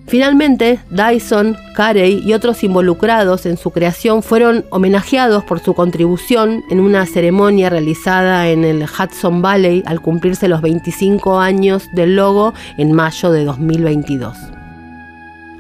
Finalmente, 0.07 0.79
Dyson, 0.91 1.57
Carey 1.75 2.23
y 2.25 2.35
otros 2.35 2.63
involucrados 2.63 3.45
en 3.45 3.57
su 3.57 3.71
creación 3.71 4.23
fueron 4.23 4.65
homenajeados 4.71 5.43
por 5.45 5.59
su 5.59 5.75
contribución 5.75 6.63
en 6.71 6.81
una 6.81 7.07
ceremonia 7.07 7.71
realizada 7.71 8.49
en 8.49 8.65
el 8.65 8.85
Hudson 8.85 9.43
Valley 9.43 9.83
al 9.87 10.01
cumplirse 10.01 10.49
los 10.49 10.61
25 10.61 11.41
años 11.41 11.89
del 11.93 12.15
logo 12.15 12.55
en 12.79 12.93
mayo 12.93 13.33
de 13.33 13.45
2022. 13.45 14.56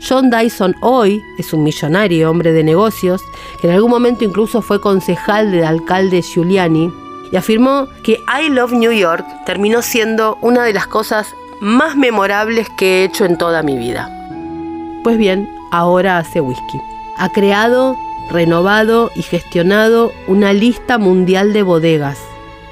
John 0.00 0.30
Dyson 0.30 0.74
hoy 0.80 1.22
es 1.38 1.52
un 1.52 1.62
millonario 1.62 2.30
hombre 2.30 2.52
de 2.52 2.62
negocios 2.62 3.22
que 3.60 3.68
en 3.68 3.74
algún 3.74 3.90
momento 3.90 4.24
incluso 4.24 4.62
fue 4.62 4.80
concejal 4.80 5.50
del 5.50 5.64
alcalde 5.64 6.22
Giuliani 6.22 6.92
y 7.32 7.36
afirmó 7.36 7.88
que 8.04 8.20
I 8.28 8.50
Love 8.50 8.72
New 8.72 8.92
York 8.92 9.26
terminó 9.46 9.82
siendo 9.82 10.38
una 10.42 10.62
de 10.62 10.72
las 10.72 10.86
cosas 10.86 11.34
más 11.60 11.96
memorables 11.96 12.68
que 12.76 13.00
he 13.00 13.04
hecho 13.04 13.24
en 13.24 13.38
toda 13.38 13.62
mi 13.62 13.76
vida. 13.76 14.10
Pues 15.02 15.18
bien, 15.18 15.48
ahora 15.72 16.18
hace 16.18 16.40
whisky. 16.40 16.78
Ha 17.16 17.30
creado, 17.30 17.96
renovado 18.30 19.10
y 19.16 19.22
gestionado 19.22 20.12
una 20.26 20.52
lista 20.52 20.98
mundial 20.98 21.52
de 21.52 21.62
bodegas 21.62 22.18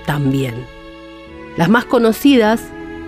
también. 0.04 0.66
Las 1.56 1.68
más 1.68 1.84
conocidas 1.84 2.60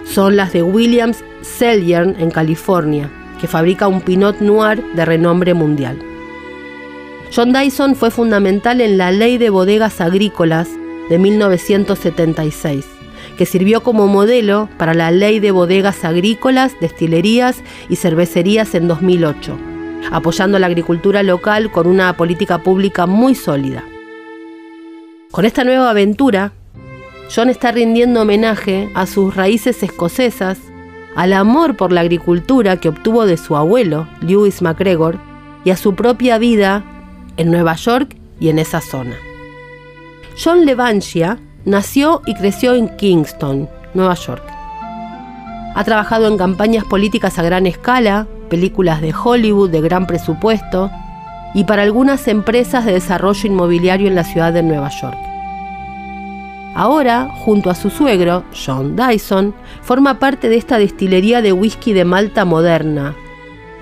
son 0.04 0.36
las 0.36 0.52
de 0.52 0.62
Williams 0.62 1.22
Cellier 1.42 2.14
en 2.18 2.30
California, 2.30 3.10
que 3.40 3.46
fabrica 3.46 3.88
un 3.88 4.00
Pinot 4.00 4.40
Noir 4.40 4.82
de 4.94 5.04
renombre 5.04 5.54
mundial. 5.54 5.98
John 7.34 7.52
Dyson 7.52 7.96
fue 7.96 8.10
fundamental 8.10 8.80
en 8.80 8.98
la 8.98 9.10
Ley 9.10 9.38
de 9.38 9.50
Bodegas 9.50 10.00
Agrícolas 10.00 10.68
de 11.08 11.18
1976, 11.18 12.86
que 13.36 13.46
sirvió 13.46 13.82
como 13.82 14.06
modelo 14.06 14.68
para 14.78 14.94
la 14.94 15.10
Ley 15.10 15.40
de 15.40 15.50
Bodegas 15.50 16.04
Agrícolas, 16.04 16.74
Destilerías 16.80 17.62
y 17.88 17.96
Cervecerías 17.96 18.74
en 18.74 18.88
2008, 18.88 19.56
apoyando 20.10 20.58
la 20.58 20.66
agricultura 20.66 21.22
local 21.22 21.70
con 21.70 21.86
una 21.86 22.16
política 22.16 22.58
pública 22.58 23.06
muy 23.06 23.34
sólida. 23.34 23.84
Con 25.30 25.44
esta 25.44 25.64
nueva 25.64 25.90
aventura, 25.90 26.52
John 27.34 27.50
está 27.50 27.72
rindiendo 27.72 28.22
homenaje 28.22 28.88
a 28.94 29.06
sus 29.06 29.34
raíces 29.34 29.82
escocesas 29.82 30.58
al 31.16 31.32
amor 31.32 31.76
por 31.76 31.92
la 31.92 32.02
agricultura 32.02 32.76
que 32.76 32.90
obtuvo 32.90 33.24
de 33.26 33.38
su 33.38 33.56
abuelo, 33.56 34.06
Lewis 34.20 34.62
MacGregor, 34.62 35.18
y 35.64 35.70
a 35.70 35.76
su 35.76 35.94
propia 35.94 36.38
vida 36.38 36.84
en 37.38 37.50
Nueva 37.50 37.74
York 37.74 38.16
y 38.38 38.50
en 38.50 38.58
esa 38.58 38.80
zona. 38.80 39.16
John 40.42 40.66
Levantia 40.66 41.38
nació 41.64 42.20
y 42.26 42.34
creció 42.34 42.74
en 42.74 42.94
Kingston, 42.96 43.68
Nueva 43.94 44.14
York. 44.14 44.44
Ha 45.74 45.84
trabajado 45.84 46.28
en 46.28 46.36
campañas 46.36 46.84
políticas 46.84 47.38
a 47.38 47.42
gran 47.42 47.66
escala, 47.66 48.26
películas 48.50 49.00
de 49.00 49.14
Hollywood 49.14 49.70
de 49.70 49.80
gran 49.80 50.06
presupuesto 50.06 50.90
y 51.54 51.64
para 51.64 51.82
algunas 51.82 52.28
empresas 52.28 52.84
de 52.84 52.92
desarrollo 52.92 53.46
inmobiliario 53.46 54.08
en 54.08 54.14
la 54.14 54.24
ciudad 54.24 54.52
de 54.52 54.62
Nueva 54.62 54.90
York. 54.90 55.35
Ahora, 56.76 57.30
junto 57.32 57.70
a 57.70 57.74
su 57.74 57.88
suegro, 57.88 58.44
John 58.52 58.96
Dyson, 58.96 59.54
forma 59.80 60.18
parte 60.18 60.50
de 60.50 60.58
esta 60.58 60.76
destilería 60.76 61.40
de 61.40 61.54
whisky 61.54 61.94
de 61.94 62.04
Malta 62.04 62.44
moderna, 62.44 63.16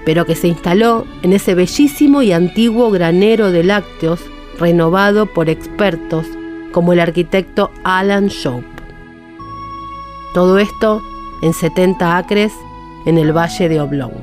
pero 0.05 0.25
que 0.25 0.37
se 0.37 0.47
instaló 0.47 1.05
en 1.23 1.33
ese 1.33 1.57
bellísimo 1.57 2.23
y 2.23 2.31
antiguo 2.31 2.93
granero 2.93 3.51
de 3.51 3.65
lácteos 3.65 4.21
renovado 4.61 5.27
por 5.27 5.51
expertos 5.51 6.25
como 6.71 6.93
el 6.93 7.01
arquitecto 7.01 7.73
Alan 7.83 8.29
Shope. 8.29 8.65
Todo 10.33 10.59
esto 10.59 11.03
en 11.43 11.53
70 11.53 12.17
acres 12.17 12.53
en 13.07 13.19
el 13.19 13.37
valle 13.37 13.69
de 13.69 13.81
Oblong. 13.81 14.15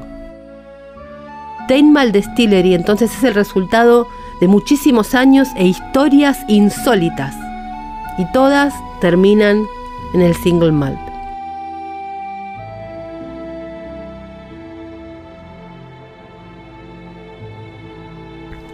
Teinmal 1.67 2.13
Distillery 2.13 2.73
entonces 2.73 3.13
es 3.17 3.23
el 3.25 3.33
resultado 3.33 4.07
de 4.39 4.47
muchísimos 4.47 5.13
años 5.13 5.49
e 5.57 5.67
historias 5.67 6.39
insólitas 6.47 7.35
y 8.17 8.25
todas 8.31 8.73
terminan 8.99 9.65
en 10.13 10.21
el 10.21 10.35
single 10.35 10.71
malt. 10.71 10.99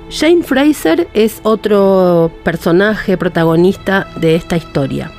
Jane 0.10 0.41
Fraser 0.41 1.08
es 1.13 1.41
otro 1.44 2.32
personaje 2.44 3.17
protagonista 3.17 4.08
de 4.15 4.36
esta 4.36 4.56
historia. 4.56 5.12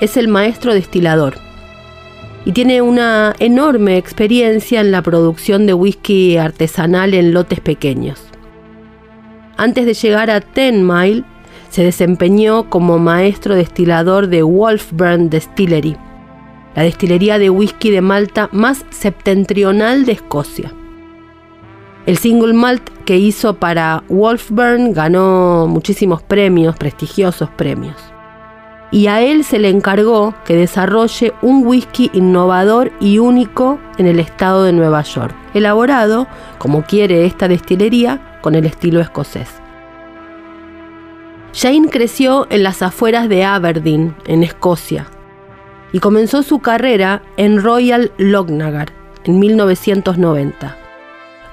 Es 0.00 0.16
el 0.16 0.28
maestro 0.28 0.74
destilador 0.74 1.38
y 2.44 2.52
tiene 2.52 2.82
una 2.82 3.34
enorme 3.38 3.96
experiencia 3.96 4.80
en 4.80 4.90
la 4.90 5.00
producción 5.00 5.66
de 5.66 5.74
whisky 5.74 6.36
artesanal 6.36 7.14
en 7.14 7.32
lotes 7.32 7.60
pequeños. 7.60 8.20
Antes 9.56 9.86
de 9.86 9.94
llegar 9.94 10.30
a 10.30 10.40
Ten 10.40 10.86
Mile, 10.86 11.24
se 11.74 11.82
desempeñó 11.82 12.70
como 12.70 13.00
maestro 13.00 13.56
destilador 13.56 14.28
de 14.28 14.44
Wolfburn 14.44 15.28
Distillery, 15.28 15.96
la 16.76 16.84
destilería 16.84 17.40
de 17.40 17.50
whisky 17.50 17.90
de 17.90 18.00
Malta 18.00 18.48
más 18.52 18.86
septentrional 18.90 20.04
de 20.04 20.12
Escocia. 20.12 20.72
El 22.06 22.16
single 22.16 22.52
malt 22.52 22.88
que 23.04 23.18
hizo 23.18 23.54
para 23.54 24.04
Wolfburn 24.08 24.92
ganó 24.92 25.66
muchísimos 25.66 26.22
premios, 26.22 26.76
prestigiosos 26.76 27.50
premios. 27.50 27.96
Y 28.92 29.08
a 29.08 29.22
él 29.22 29.42
se 29.42 29.58
le 29.58 29.68
encargó 29.68 30.32
que 30.44 30.54
desarrolle 30.54 31.32
un 31.42 31.66
whisky 31.66 32.08
innovador 32.12 32.92
y 33.00 33.18
único 33.18 33.80
en 33.98 34.06
el 34.06 34.20
estado 34.20 34.62
de 34.62 34.72
Nueva 34.72 35.02
York, 35.02 35.34
elaborado, 35.54 36.28
como 36.58 36.84
quiere 36.84 37.26
esta 37.26 37.48
destilería, 37.48 38.38
con 38.42 38.54
el 38.54 38.64
estilo 38.64 39.00
escocés. 39.00 39.63
Jane 41.54 41.88
creció 41.88 42.46
en 42.50 42.62
las 42.62 42.82
afueras 42.82 43.28
de 43.28 43.44
Aberdeen, 43.44 44.14
en 44.26 44.42
Escocia, 44.42 45.06
y 45.92 46.00
comenzó 46.00 46.42
su 46.42 46.58
carrera 46.58 47.22
en 47.36 47.62
Royal 47.62 48.12
Lognagar 48.18 48.92
en 49.24 49.38
1990 49.38 50.84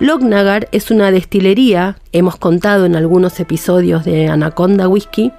Lognagar 0.01 0.67
es 0.72 0.89
una 0.89 1.12
destilería, 1.12 1.96
hemos 2.12 2.36
contado 2.36 2.88
en 2.88 2.96
algunos 2.96 3.39
episodios 3.39 4.03
de 4.03 4.29
Anaconda 4.29 4.88
Whisky, 4.88 5.31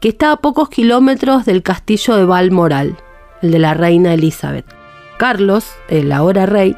que 0.00 0.10
está 0.10 0.30
a 0.30 0.36
pocos 0.36 0.68
kilómetros 0.68 1.44
del 1.44 1.64
castillo 1.64 2.14
de 2.14 2.24
Balmoral, 2.24 2.96
el 3.42 3.50
de 3.50 3.58
la 3.58 3.74
reina 3.74 4.14
Elizabeth. 4.14 4.66
Carlos, 5.18 5.66
el 5.88 6.12
ahora 6.12 6.46
rey, 6.46 6.76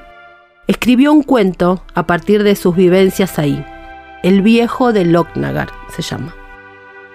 escribió 0.67 1.13
un 1.13 1.23
cuento 1.23 1.83
a 1.93 2.07
partir 2.07 2.43
de 2.43 2.57
sus 2.57 2.75
vivencias 2.75 3.39
ahí. 3.39 3.63
El 4.23 4.41
viejo 4.41 4.95
de 4.95 5.05
Lognagar 5.05 5.69
se 5.95 6.01
llama. 6.01 6.46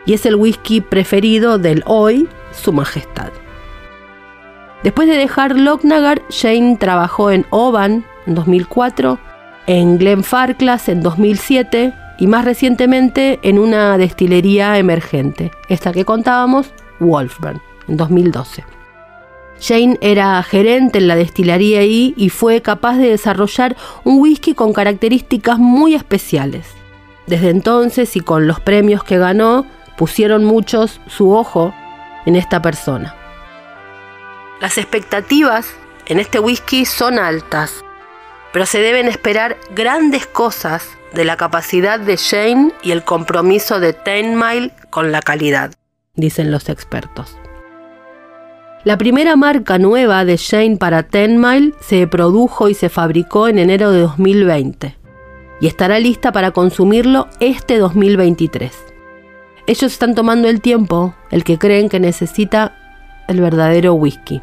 Y 0.06 0.14
es 0.14 0.26
el 0.26 0.36
whisky 0.36 0.82
preferido 0.82 1.58
del 1.58 1.84
hoy, 1.86 2.28
Su 2.52 2.74
Majestad. 2.74 3.32
Después 4.84 5.08
de 5.08 5.16
dejar 5.16 5.58
Lognagar, 5.58 6.22
Jane 6.30 6.78
trabajó 6.78 7.32
en 7.32 7.46
Oban 7.52 8.06
en 8.26 8.36
2004 8.36 9.20
en 9.68 9.98
Glenfarclas 9.98 10.90
en 10.90 11.02
2007 11.02 11.94
y 12.18 12.28
más 12.28 12.46
recientemente 12.46 13.40
en 13.44 13.60
una 13.60 13.98
destilería 13.98 14.78
emergente, 14.78 15.52
esta 15.70 15.92
que 15.92 16.06
contábamos, 16.06 16.72
Wolfburn, 17.00 17.62
en 17.88 17.98
2012. 17.98 18.64
Jane 19.60 19.98
era 20.02 20.42
gerente 20.44 20.98
en 20.98 21.08
la 21.08 21.16
destilería 21.16 21.80
ahí 21.80 22.14
y 22.18 22.30
fue 22.30 22.62
capaz 22.62 22.98
de 22.98 23.10
desarrollar 23.10 23.76
un 24.04 24.20
whisky 24.20 24.54
con 24.56 24.74
características 24.74 25.60
muy 25.60 25.94
especiales. 25.94 26.68
Desde 27.28 27.50
entonces 27.50 28.16
y 28.16 28.22
con 28.22 28.48
los 28.48 28.60
premios 28.60 29.04
que 29.04 29.20
ganó, 29.20 29.66
pusieron 30.02 30.44
muchos 30.44 31.00
su 31.06 31.32
ojo 31.32 31.76
en 32.26 32.36
esta 32.36 32.60
persona. 32.60 33.16
Las 34.60 34.80
expectativas 34.80 35.76
en 36.08 36.18
este 36.18 36.40
whisky 36.40 36.86
son 36.86 37.20
altas, 37.20 37.86
pero 38.52 38.66
se 38.66 38.80
deben 38.80 39.08
esperar 39.08 39.58
grandes 39.76 40.26
cosas 40.26 40.90
de 41.14 41.24
la 41.24 41.38
capacidad 41.38 42.00
de 42.00 42.18
Jane 42.18 42.72
y 42.82 42.90
el 42.90 43.04
compromiso 43.04 43.80
de 43.80 43.94
Ten 43.94 44.40
Mile 44.40 44.72
con 44.90 45.12
la 45.12 45.22
calidad, 45.22 45.72
dicen 46.16 46.50
los 46.50 46.68
expertos. 46.70 47.38
La 48.84 48.98
primera 48.98 49.36
marca 49.36 49.78
nueva 49.78 50.26
de 50.26 50.40
Jane 50.40 50.78
para 50.78 51.04
Ten 51.04 51.40
Mile 51.40 51.76
se 51.80 52.08
produjo 52.08 52.70
y 52.70 52.74
se 52.74 52.90
fabricó 52.90 53.48
en 53.48 53.60
enero 53.60 53.92
de 53.92 54.00
2020 54.00 54.98
y 55.60 55.68
estará 55.68 56.00
lista 56.00 56.32
para 56.32 56.50
consumirlo 56.50 57.28
este 57.40 57.78
2023. 57.78 58.91
Ellos 59.68 59.92
están 59.92 60.16
tomando 60.16 60.48
el 60.48 60.62
tiempo, 60.62 61.14
el 61.30 61.44
que 61.44 61.58
creen 61.58 61.90
que 61.90 62.00
necesita 62.00 62.74
el 63.28 63.42
verdadero 63.42 63.94
whisky 63.94 64.42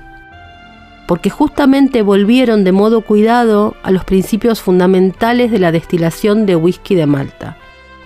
porque 1.09 1.31
justamente 1.31 2.03
volvieron 2.03 2.65
de 2.65 2.73
modo 2.73 3.01
cuidado 3.01 3.75
a 3.83 3.91
los 3.91 4.05
principios 4.05 4.61
fundamentales 4.61 5.51
de 5.51 5.59
la 5.59 5.73
destilación 5.73 6.45
de 6.45 6.55
whisky 6.55 6.95
de 6.95 7.07
Malta. 7.07 7.57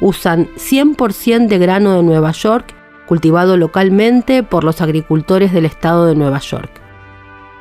Usan 0.01 0.47
100% 0.55 1.49
de 1.49 1.59
grano 1.59 1.97
de 1.97 2.05
Nueva 2.05 2.31
York, 2.31 2.73
cultivado 3.09 3.57
localmente 3.57 4.45
por 4.45 4.63
los 4.63 4.81
agricultores 4.81 5.53
del 5.53 5.65
estado 5.65 6.07
de 6.07 6.15
Nueva 6.15 6.39
York, 6.39 6.71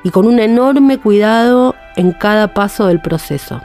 y 0.04 0.12
con 0.12 0.28
un 0.28 0.40
enorme 0.40 1.00
cuidado 1.00 1.74
en 1.96 2.12
cada 2.12 2.54
paso 2.54 2.86
del 2.86 3.02
proceso. 3.02 3.62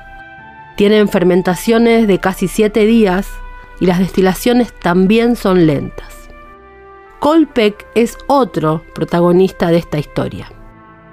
Tienen 0.76 1.08
fermentaciones 1.08 2.08
de 2.08 2.18
casi 2.20 2.48
7 2.48 2.86
días 2.86 3.28
y 3.80 3.86
las 3.86 3.98
destilaciones 3.98 4.72
también 4.72 5.36
son 5.36 5.66
lentas. 5.66 6.28
Colpeck 7.20 7.86
es 7.94 8.18
otro 8.26 8.82
protagonista 8.94 9.68
de 9.68 9.78
esta 9.78 9.98
historia. 9.98 10.48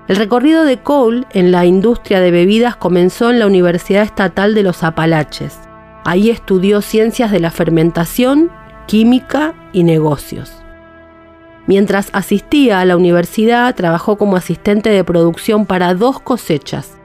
El 0.07 0.17
recorrido 0.17 0.65
de 0.65 0.81
Cole 0.81 1.25
en 1.31 1.51
la 1.51 1.65
industria 1.65 2.19
de 2.19 2.29
bebidas 2.29 2.75
comenzó 2.75 3.29
en 3.29 3.39
la 3.39 3.47
Universidad 3.47 4.03
Estatal 4.03 4.53
de 4.53 4.63
los 4.63 4.83
Apalaches. 4.83 5.57
Ahí 6.03 6.29
estudió 6.29 6.81
ciencias 6.81 7.31
de 7.31 7.39
la 7.39 7.51
fermentación, 7.51 8.51
química 8.85 9.53
y 9.71 9.83
negocios. 9.83 10.51
Mientras 11.67 12.09
asistía 12.11 12.81
a 12.81 12.85
la 12.85 12.97
universidad, 12.97 13.73
trabajó 13.75 14.17
como 14.17 14.35
asistente 14.35 14.89
de 14.89 15.05
producción 15.05 15.65
para 15.65 15.93
dos 15.93 16.19
cosechas. 16.19 16.97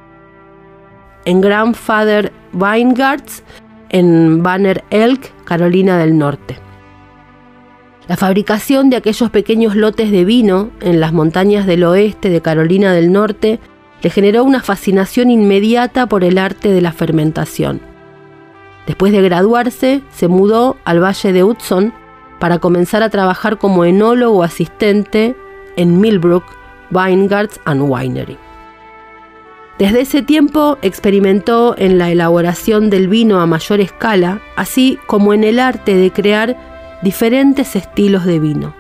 En 1.25 1.41
Grandfather 1.41 2.33
Vineyards, 2.53 3.45
en 3.91 4.43
Banner 4.43 4.85
Elk, 4.91 5.33
Carolina 5.45 5.99
del 5.99 6.19
Norte. 6.19 6.59
La 8.07 8.17
fabricación 8.17 8.89
de 8.89 8.97
aquellos 8.97 9.31
pequeños 9.31 9.77
lotes 9.77 10.11
de 10.11 10.25
vino 10.25 10.71
en 10.81 10.99
las 11.01 11.13
montañas 11.13 11.67
del 11.67 11.85
oeste 11.85 12.31
de 12.31 12.41
Carolina 12.41 12.93
del 12.93 13.13
Norte 13.13 13.61
le 14.03 14.11
generó 14.11 14.45
una 14.45 14.63
fascinación 14.63 15.31
inmediata 15.31 16.07
por 16.07 16.25
el 16.25 16.39
arte 16.39 16.71
de 16.71 16.81
la 16.81 16.93
fermentación. 16.93 17.81
Después 18.87 19.13
de 19.13 19.21
graduarse, 19.21 20.01
se 20.11 20.29
mudó 20.29 20.77
al 20.85 21.03
Valle 21.03 21.33
de 21.33 21.45
Hudson 21.45 21.93
para 22.39 22.59
comenzar 22.59 23.03
a 23.03 23.11
trabajar 23.11 23.59
como 23.59 23.85
enólogo 23.85 24.43
asistente 24.43 25.37
en 25.77 26.01
Millbrook 26.01 26.45
Vineyards 26.91 27.61
and 27.67 27.83
Winery. 27.83 28.39
Desde 29.79 30.01
ese 30.01 30.23
tiempo 30.23 30.77
experimentó 30.83 31.77
en 31.79 31.99
la 31.99 32.11
elaboración 32.11 32.91
del 32.91 33.07
vino 33.07 33.41
a 33.41 33.47
mayor 33.47 33.81
escala, 33.81 34.43
así 34.57 34.99
como 35.07 35.33
en 35.33 35.45
el 35.45 35.61
arte 35.61 35.97
de 35.97 36.11
crear 36.11 36.57
diferentes 37.03 37.77
estilos 37.77 38.25
de 38.25 38.41
vino. 38.41 38.75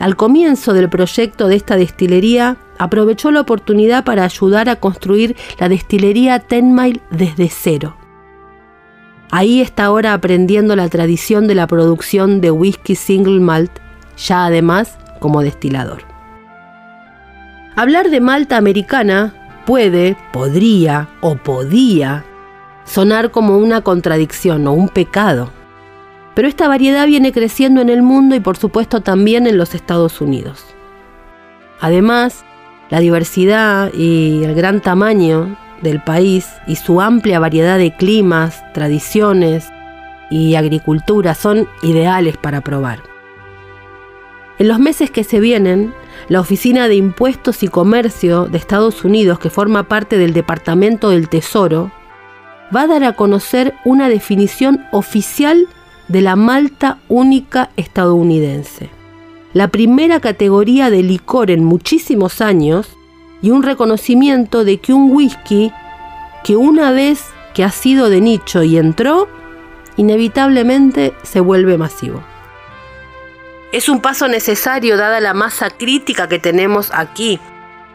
Al 0.00 0.16
comienzo 0.16 0.72
del 0.72 0.88
proyecto 0.88 1.46
de 1.46 1.54
esta 1.54 1.76
destilería, 1.76 2.56
aprovechó 2.78 3.30
la 3.30 3.42
oportunidad 3.42 4.02
para 4.02 4.24
ayudar 4.24 4.68
a 4.68 4.76
construir 4.76 5.36
la 5.60 5.68
destilería 5.68 6.40
Ten 6.40 6.74
Mile 6.74 7.00
desde 7.12 7.48
cero. 7.48 7.96
Ahí 9.30 9.60
está 9.60 9.84
ahora 9.84 10.14
aprendiendo 10.14 10.74
la 10.74 10.88
tradición 10.88 11.46
de 11.46 11.54
la 11.54 11.68
producción 11.68 12.40
de 12.40 12.50
whisky 12.50 12.96
single 12.96 13.38
malt, 13.38 13.70
ya 14.16 14.46
además 14.46 14.98
como 15.20 15.42
destilador. 15.42 16.02
Hablar 17.76 18.10
de 18.10 18.20
malta 18.20 18.56
americana 18.56 19.43
puede, 19.64 20.16
podría 20.32 21.08
o 21.20 21.36
podía 21.36 22.24
sonar 22.84 23.30
como 23.30 23.56
una 23.58 23.80
contradicción 23.80 24.66
o 24.66 24.72
un 24.72 24.88
pecado. 24.88 25.50
Pero 26.34 26.48
esta 26.48 26.68
variedad 26.68 27.06
viene 27.06 27.32
creciendo 27.32 27.80
en 27.80 27.88
el 27.88 28.02
mundo 28.02 28.34
y 28.34 28.40
por 28.40 28.56
supuesto 28.56 29.00
también 29.00 29.46
en 29.46 29.56
los 29.56 29.74
Estados 29.74 30.20
Unidos. 30.20 30.64
Además, 31.80 32.44
la 32.90 33.00
diversidad 33.00 33.92
y 33.92 34.42
el 34.44 34.54
gran 34.54 34.80
tamaño 34.80 35.56
del 35.82 36.02
país 36.02 36.48
y 36.66 36.76
su 36.76 37.00
amplia 37.00 37.38
variedad 37.38 37.78
de 37.78 37.94
climas, 37.94 38.62
tradiciones 38.72 39.68
y 40.30 40.54
agricultura 40.56 41.34
son 41.34 41.68
ideales 41.82 42.36
para 42.36 42.60
probar. 42.60 43.00
En 44.58 44.68
los 44.68 44.78
meses 44.78 45.10
que 45.10 45.24
se 45.24 45.40
vienen, 45.40 45.92
la 46.28 46.40
Oficina 46.40 46.88
de 46.88 46.96
Impuestos 46.96 47.62
y 47.62 47.68
Comercio 47.68 48.46
de 48.46 48.58
Estados 48.58 49.04
Unidos, 49.04 49.38
que 49.38 49.50
forma 49.50 49.88
parte 49.88 50.18
del 50.18 50.32
Departamento 50.32 51.10
del 51.10 51.28
Tesoro, 51.28 51.90
va 52.74 52.82
a 52.82 52.86
dar 52.86 53.04
a 53.04 53.12
conocer 53.14 53.74
una 53.84 54.08
definición 54.08 54.84
oficial 54.92 55.68
de 56.08 56.20
la 56.20 56.36
Malta 56.36 56.98
única 57.08 57.70
estadounidense, 57.76 58.90
la 59.52 59.68
primera 59.68 60.20
categoría 60.20 60.90
de 60.90 61.02
licor 61.02 61.50
en 61.50 61.64
muchísimos 61.64 62.40
años 62.40 62.88
y 63.40 63.50
un 63.50 63.62
reconocimiento 63.62 64.64
de 64.64 64.78
que 64.78 64.92
un 64.92 65.12
whisky 65.12 65.72
que 66.42 66.56
una 66.56 66.90
vez 66.90 67.24
que 67.54 67.64
ha 67.64 67.70
sido 67.70 68.10
de 68.10 68.20
nicho 68.20 68.62
y 68.62 68.76
entró, 68.76 69.28
inevitablemente 69.96 71.14
se 71.22 71.40
vuelve 71.40 71.78
masivo. 71.78 72.22
Es 73.74 73.88
un 73.88 74.00
paso 74.00 74.28
necesario 74.28 74.96
dada 74.96 75.18
la 75.18 75.34
masa 75.34 75.68
crítica 75.68 76.28
que 76.28 76.38
tenemos 76.38 76.92
aquí, 76.94 77.40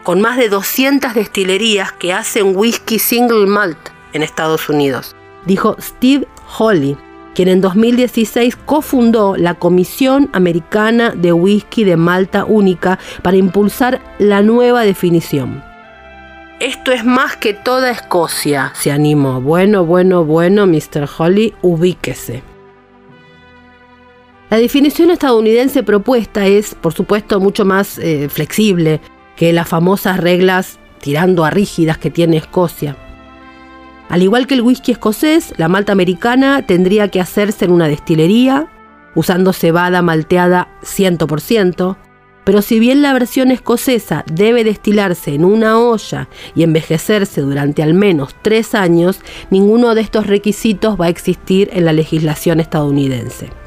con 0.04 0.20
más 0.20 0.36
de 0.36 0.50
200 0.50 1.14
destilerías 1.14 1.94
que 1.94 2.12
hacen 2.12 2.54
whisky 2.54 3.00
single 3.00 3.48
malt 3.48 3.78
en 4.12 4.22
Estados 4.22 4.68
Unidos, 4.68 5.16
dijo 5.46 5.78
Steve 5.80 6.28
Holly, 6.58 6.98
quien 7.34 7.48
en 7.48 7.62
2016 7.62 8.58
cofundó 8.58 9.38
la 9.38 9.54
Comisión 9.54 10.30
Americana 10.34 11.12
de 11.12 11.32
Whisky 11.32 11.86
de 11.86 11.96
Malta 11.96 12.44
Única 12.44 13.00
para 13.22 13.38
impulsar 13.38 14.02
la 14.20 14.42
nueva 14.42 14.82
definición. 14.82 15.64
Esto 16.60 16.92
es 16.92 17.06
más 17.06 17.38
que 17.38 17.54
toda 17.54 17.90
Escocia, 17.90 18.74
se 18.76 18.92
animó. 18.92 19.40
Bueno, 19.40 19.86
bueno, 19.86 20.26
bueno, 20.26 20.68
Mr. 20.68 21.08
Holly, 21.18 21.56
ubíquese. 21.62 22.49
La 24.50 24.58
definición 24.58 25.12
estadounidense 25.12 25.84
propuesta 25.84 26.48
es, 26.48 26.74
por 26.74 26.94
supuesto, 26.94 27.40
mucho 27.40 27.66
más 27.66 28.00
eh, 28.00 28.30
flexible 28.30 29.00
que 29.36 29.54
las 29.54 29.68
famosas 29.68 30.20
reglas 30.20 30.80
tirando 31.00 31.46
a 31.46 31.52
rígidas 31.52 32.00
que 32.00 32.10
tiene 32.10 32.38
Escocia. 32.38 32.98
Al 34.10 34.24
igual 34.24 34.48
que 34.48 34.56
el 34.56 34.62
whisky 34.62 34.92
escocés, 34.92 35.54
la 35.58 35.68
malta 35.68 35.92
americana 35.92 36.66
tendría 36.66 37.10
que 37.10 37.22
hacerse 37.22 37.66
en 37.66 37.72
una 37.72 37.88
destilería, 37.88 38.68
usando 39.14 39.54
cebada 39.54 40.02
malteada 40.02 40.68
100%, 40.82 41.96
pero 42.44 42.64
si 42.64 42.80
bien 42.80 43.04
la 43.04 43.14
versión 43.14 43.52
escocesa 43.52 44.26
debe 44.34 44.64
destilarse 44.64 45.36
en 45.36 45.46
una 45.46 45.78
olla 45.78 46.28
y 46.56 46.64
envejecerse 46.64 47.42
durante 47.42 47.84
al 47.84 47.94
menos 47.94 48.36
tres 48.42 48.74
años, 48.74 49.22
ninguno 49.52 49.94
de 49.94 50.02
estos 50.02 50.26
requisitos 50.26 51.00
va 51.00 51.06
a 51.06 51.10
existir 51.10 51.70
en 51.72 51.86
la 51.86 51.94
legislación 51.94 52.60
estadounidense. 52.60 53.59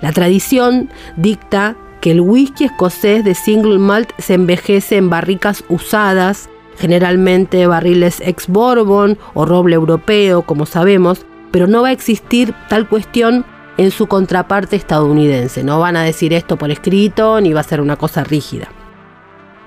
La 0.00 0.12
tradición 0.12 0.88
dicta 1.16 1.76
que 2.00 2.10
el 2.12 2.20
whisky 2.20 2.64
escocés 2.64 3.24
de 3.24 3.34
single 3.34 3.78
malt 3.78 4.10
se 4.18 4.34
envejece 4.34 4.96
en 4.96 5.10
barricas 5.10 5.64
usadas, 5.68 6.48
generalmente 6.78 7.66
barriles 7.66 8.22
ex 8.24 8.48
bourbon 8.48 9.18
o 9.34 9.44
roble 9.44 9.74
europeo, 9.74 10.42
como 10.42 10.64
sabemos, 10.64 11.26
pero 11.50 11.66
no 11.66 11.82
va 11.82 11.88
a 11.88 11.92
existir 11.92 12.54
tal 12.68 12.88
cuestión 12.88 13.44
en 13.76 13.90
su 13.90 14.06
contraparte 14.06 14.76
estadounidense. 14.76 15.62
No 15.62 15.78
van 15.80 15.96
a 15.96 16.02
decir 16.02 16.32
esto 16.32 16.56
por 16.56 16.70
escrito 16.70 17.40
ni 17.40 17.52
va 17.52 17.60
a 17.60 17.64
ser 17.64 17.80
una 17.80 17.96
cosa 17.96 18.24
rígida. 18.24 18.68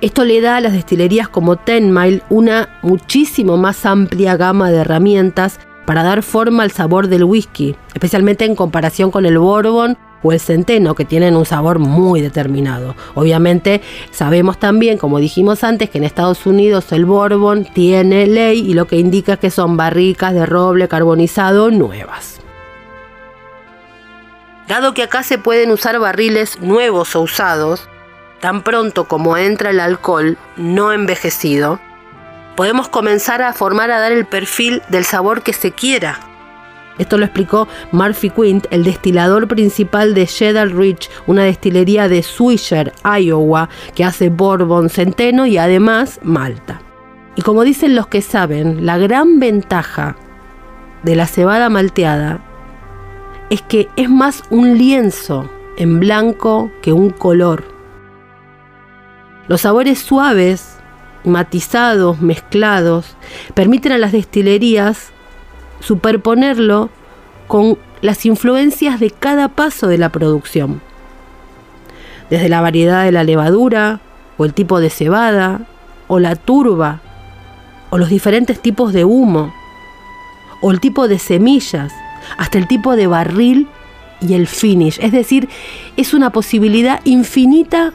Esto 0.02 0.26
le 0.26 0.42
da 0.42 0.58
a 0.58 0.62
las 0.62 0.74
destilerías 0.74 1.30
como 1.30 1.56
Ten 1.56 1.94
Mile 1.94 2.24
una 2.30 2.80
muchísimo 2.82 3.58
más 3.58 3.86
amplia 3.86 4.36
gama 4.36 4.70
de 4.70 4.78
herramientas 4.78 5.60
para 5.86 6.04
dar 6.04 6.24
forma 6.24 6.64
al 6.64 6.72
sabor 6.72 7.08
del 7.08 7.24
whisky, 7.24 7.76
especialmente 7.94 8.46
en 8.46 8.56
comparación 8.56 9.12
con 9.12 9.26
el 9.26 9.38
bourbon 9.38 9.98
o 10.24 10.32
el 10.32 10.40
centeno, 10.40 10.96
que 10.96 11.06
tienen 11.06 11.36
un 11.36 11.46
sabor 11.46 11.80
muy 11.80 12.22
determinado. 12.22 12.96
Obviamente 13.14 13.82
sabemos 14.12 14.58
también, 14.58 14.98
como 14.98 15.20
dijimos 15.20 15.64
antes, 15.64 15.90
que 15.90 16.00
en 16.00 16.06
Estados 16.06 16.46
Unidos 16.46 16.92
el 16.92 17.06
bourbon 17.06 17.66
tiene 17.66 18.26
ley 18.26 18.60
y 18.60 18.74
lo 18.74 18.88
que 18.88 18.98
indica 18.98 19.38
que 19.38 19.52
son 19.52 19.78
barricas 19.78 20.34
de 20.34 20.46
roble 20.46 20.88
carbonizado 20.88 21.70
nuevas. 21.70 22.40
Dado 24.68 24.94
que 24.94 25.04
acá 25.04 25.24
se 25.24 25.38
pueden 25.38 25.72
usar 25.72 26.00
barriles 26.00 26.60
nuevos 26.62 27.16
o 27.16 27.22
usados, 27.22 27.90
tan 28.40 28.64
pronto 28.64 29.06
como 29.08 29.38
entra 29.38 29.70
el 29.72 29.80
alcohol 29.80 30.38
no 30.56 30.94
envejecido, 30.94 31.80
podemos 32.56 32.88
comenzar 32.88 33.42
a 33.42 33.54
formar 33.54 33.92
a 33.92 34.00
dar 34.00 34.14
el 34.14 34.26
perfil 34.26 34.82
del 34.88 35.04
sabor 35.04 35.44
que 35.44 35.54
se 35.54 35.72
quiera 35.72 36.33
esto 36.98 37.18
lo 37.18 37.26
explicó 37.26 37.68
Murphy 37.92 38.30
Quint, 38.30 38.68
el 38.70 38.84
destilador 38.84 39.48
principal 39.48 40.14
de 40.14 40.28
Cedar 40.28 40.70
Ridge, 40.76 41.10
una 41.26 41.44
destilería 41.44 42.08
de 42.08 42.22
Swisher, 42.22 42.94
Iowa, 43.04 43.70
que 43.96 44.04
hace 44.04 44.30
bourbon, 44.30 44.90
centeno 44.90 45.46
y 45.46 45.58
además 45.58 46.20
malta. 46.24 46.82
Y 47.36 47.42
como 47.42 47.64
dicen 47.64 47.96
los 47.96 48.08
que 48.08 48.22
saben, 48.22 48.86
la 48.86 48.98
gran 48.98 49.40
ventaja 49.40 50.16
de 51.02 51.16
la 51.16 51.26
cebada 51.26 51.70
malteada 51.70 52.42
es 53.50 53.62
que 53.62 53.88
es 53.96 54.10
más 54.10 54.44
un 54.50 54.78
lienzo 54.78 55.50
en 55.78 56.00
blanco 56.00 56.72
que 56.82 56.94
un 56.94 57.10
color. 57.10 57.64
Los 59.48 59.62
sabores 59.62 60.00
suaves, 60.00 60.78
matizados, 61.24 62.22
mezclados, 62.22 63.18
permiten 63.54 63.92
a 63.92 63.98
las 63.98 64.12
destilerías 64.12 65.13
superponerlo 65.84 66.90
con 67.48 67.78
las 68.02 68.26
influencias 68.26 69.00
de 69.00 69.12
cada 69.12 69.50
paso 69.50 69.88
de 69.88 69.98
la 69.98 70.10
producción. 70.10 70.82
Desde 72.30 72.50
la 72.50 72.62
variedad 72.62 73.04
de 73.04 73.12
la 73.12 73.24
levadura, 73.24 74.00
o 74.38 74.46
el 74.46 74.54
tipo 74.54 74.80
de 74.80 74.90
cebada, 74.90 75.62
o 76.08 76.20
la 76.20 76.36
turba, 76.36 77.02
o 77.90 77.98
los 77.98 78.10
diferentes 78.10 78.60
tipos 78.62 78.94
de 78.94 79.06
humo, 79.06 79.54
o 80.62 80.72
el 80.72 80.80
tipo 80.80 81.08
de 81.08 81.20
semillas, 81.20 81.94
hasta 82.38 82.58
el 82.58 82.68
tipo 82.68 82.96
de 82.96 83.08
barril 83.08 83.68
y 84.22 84.34
el 84.34 84.48
finish. 84.48 85.00
Es 85.02 85.12
decir, 85.12 85.50
es 85.98 86.14
una 86.14 86.32
posibilidad 86.32 87.02
infinita 87.04 87.94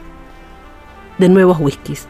de 1.17 1.29
nuevos 1.29 1.57
whiskies. 1.59 2.07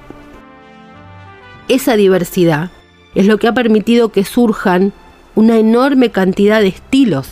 Esa 1.70 1.96
diversidad 1.96 2.70
es 3.16 3.26
lo 3.26 3.38
que 3.38 3.48
ha 3.48 3.54
permitido 3.54 4.10
que 4.10 4.26
surjan 4.26 4.94
una 5.36 5.58
enorme 5.58 6.12
cantidad 6.12 6.62
de 6.62 6.68
estilos 6.68 7.30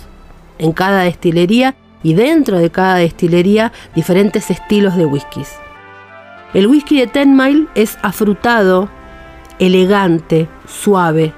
en 0.60 0.72
cada 0.72 1.02
destilería 1.04 1.76
y 2.04 2.14
dentro 2.14 2.58
de 2.58 2.70
cada 2.70 2.96
destilería 2.96 3.72
diferentes 3.96 4.50
estilos 4.50 4.96
de 4.96 5.06
whiskies. 5.06 5.56
El 6.54 6.68
whisky 6.68 7.00
de 7.00 7.08
Ten 7.08 7.36
Mile 7.36 7.68
es 7.76 7.98
afrutado, 8.02 8.90
elegante, 9.60 10.48
suave. 10.66 11.34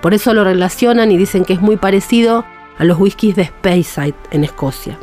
Por 0.00 0.14
eso 0.14 0.32
lo 0.34 0.44
relacionan 0.44 1.10
y 1.10 1.16
dicen 1.16 1.44
que 1.44 1.54
es 1.54 1.60
muy 1.60 1.76
parecido 1.76 2.44
a 2.78 2.84
los 2.84 2.98
whiskies 2.98 3.36
de 3.36 3.46
Speyside 3.46 4.14
en 4.30 4.44
Escocia. 4.44 4.98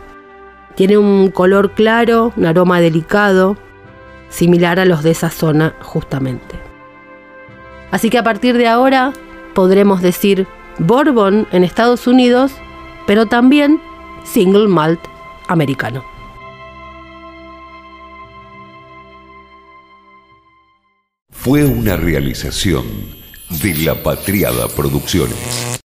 Tiene 0.75 0.97
un 0.97 1.29
color 1.29 1.71
claro, 1.71 2.31
un 2.35 2.45
aroma 2.45 2.79
delicado, 2.79 3.57
similar 4.29 4.79
a 4.79 4.85
los 4.85 5.03
de 5.03 5.11
esa 5.11 5.29
zona 5.29 5.75
justamente. 5.81 6.55
Así 7.91 8.09
que 8.09 8.17
a 8.17 8.23
partir 8.23 8.57
de 8.57 8.67
ahora 8.67 9.13
podremos 9.53 10.01
decir 10.01 10.47
Bourbon 10.79 11.47
en 11.51 11.63
Estados 11.63 12.07
Unidos, 12.07 12.51
pero 13.05 13.25
también 13.25 13.81
single 14.23 14.67
malt 14.67 14.99
americano. 15.47 16.03
Fue 21.31 21.65
una 21.65 21.97
realización 21.97 22.85
de 23.61 23.75
La 23.75 24.01
Patriada 24.01 24.67
Producciones. 24.69 25.81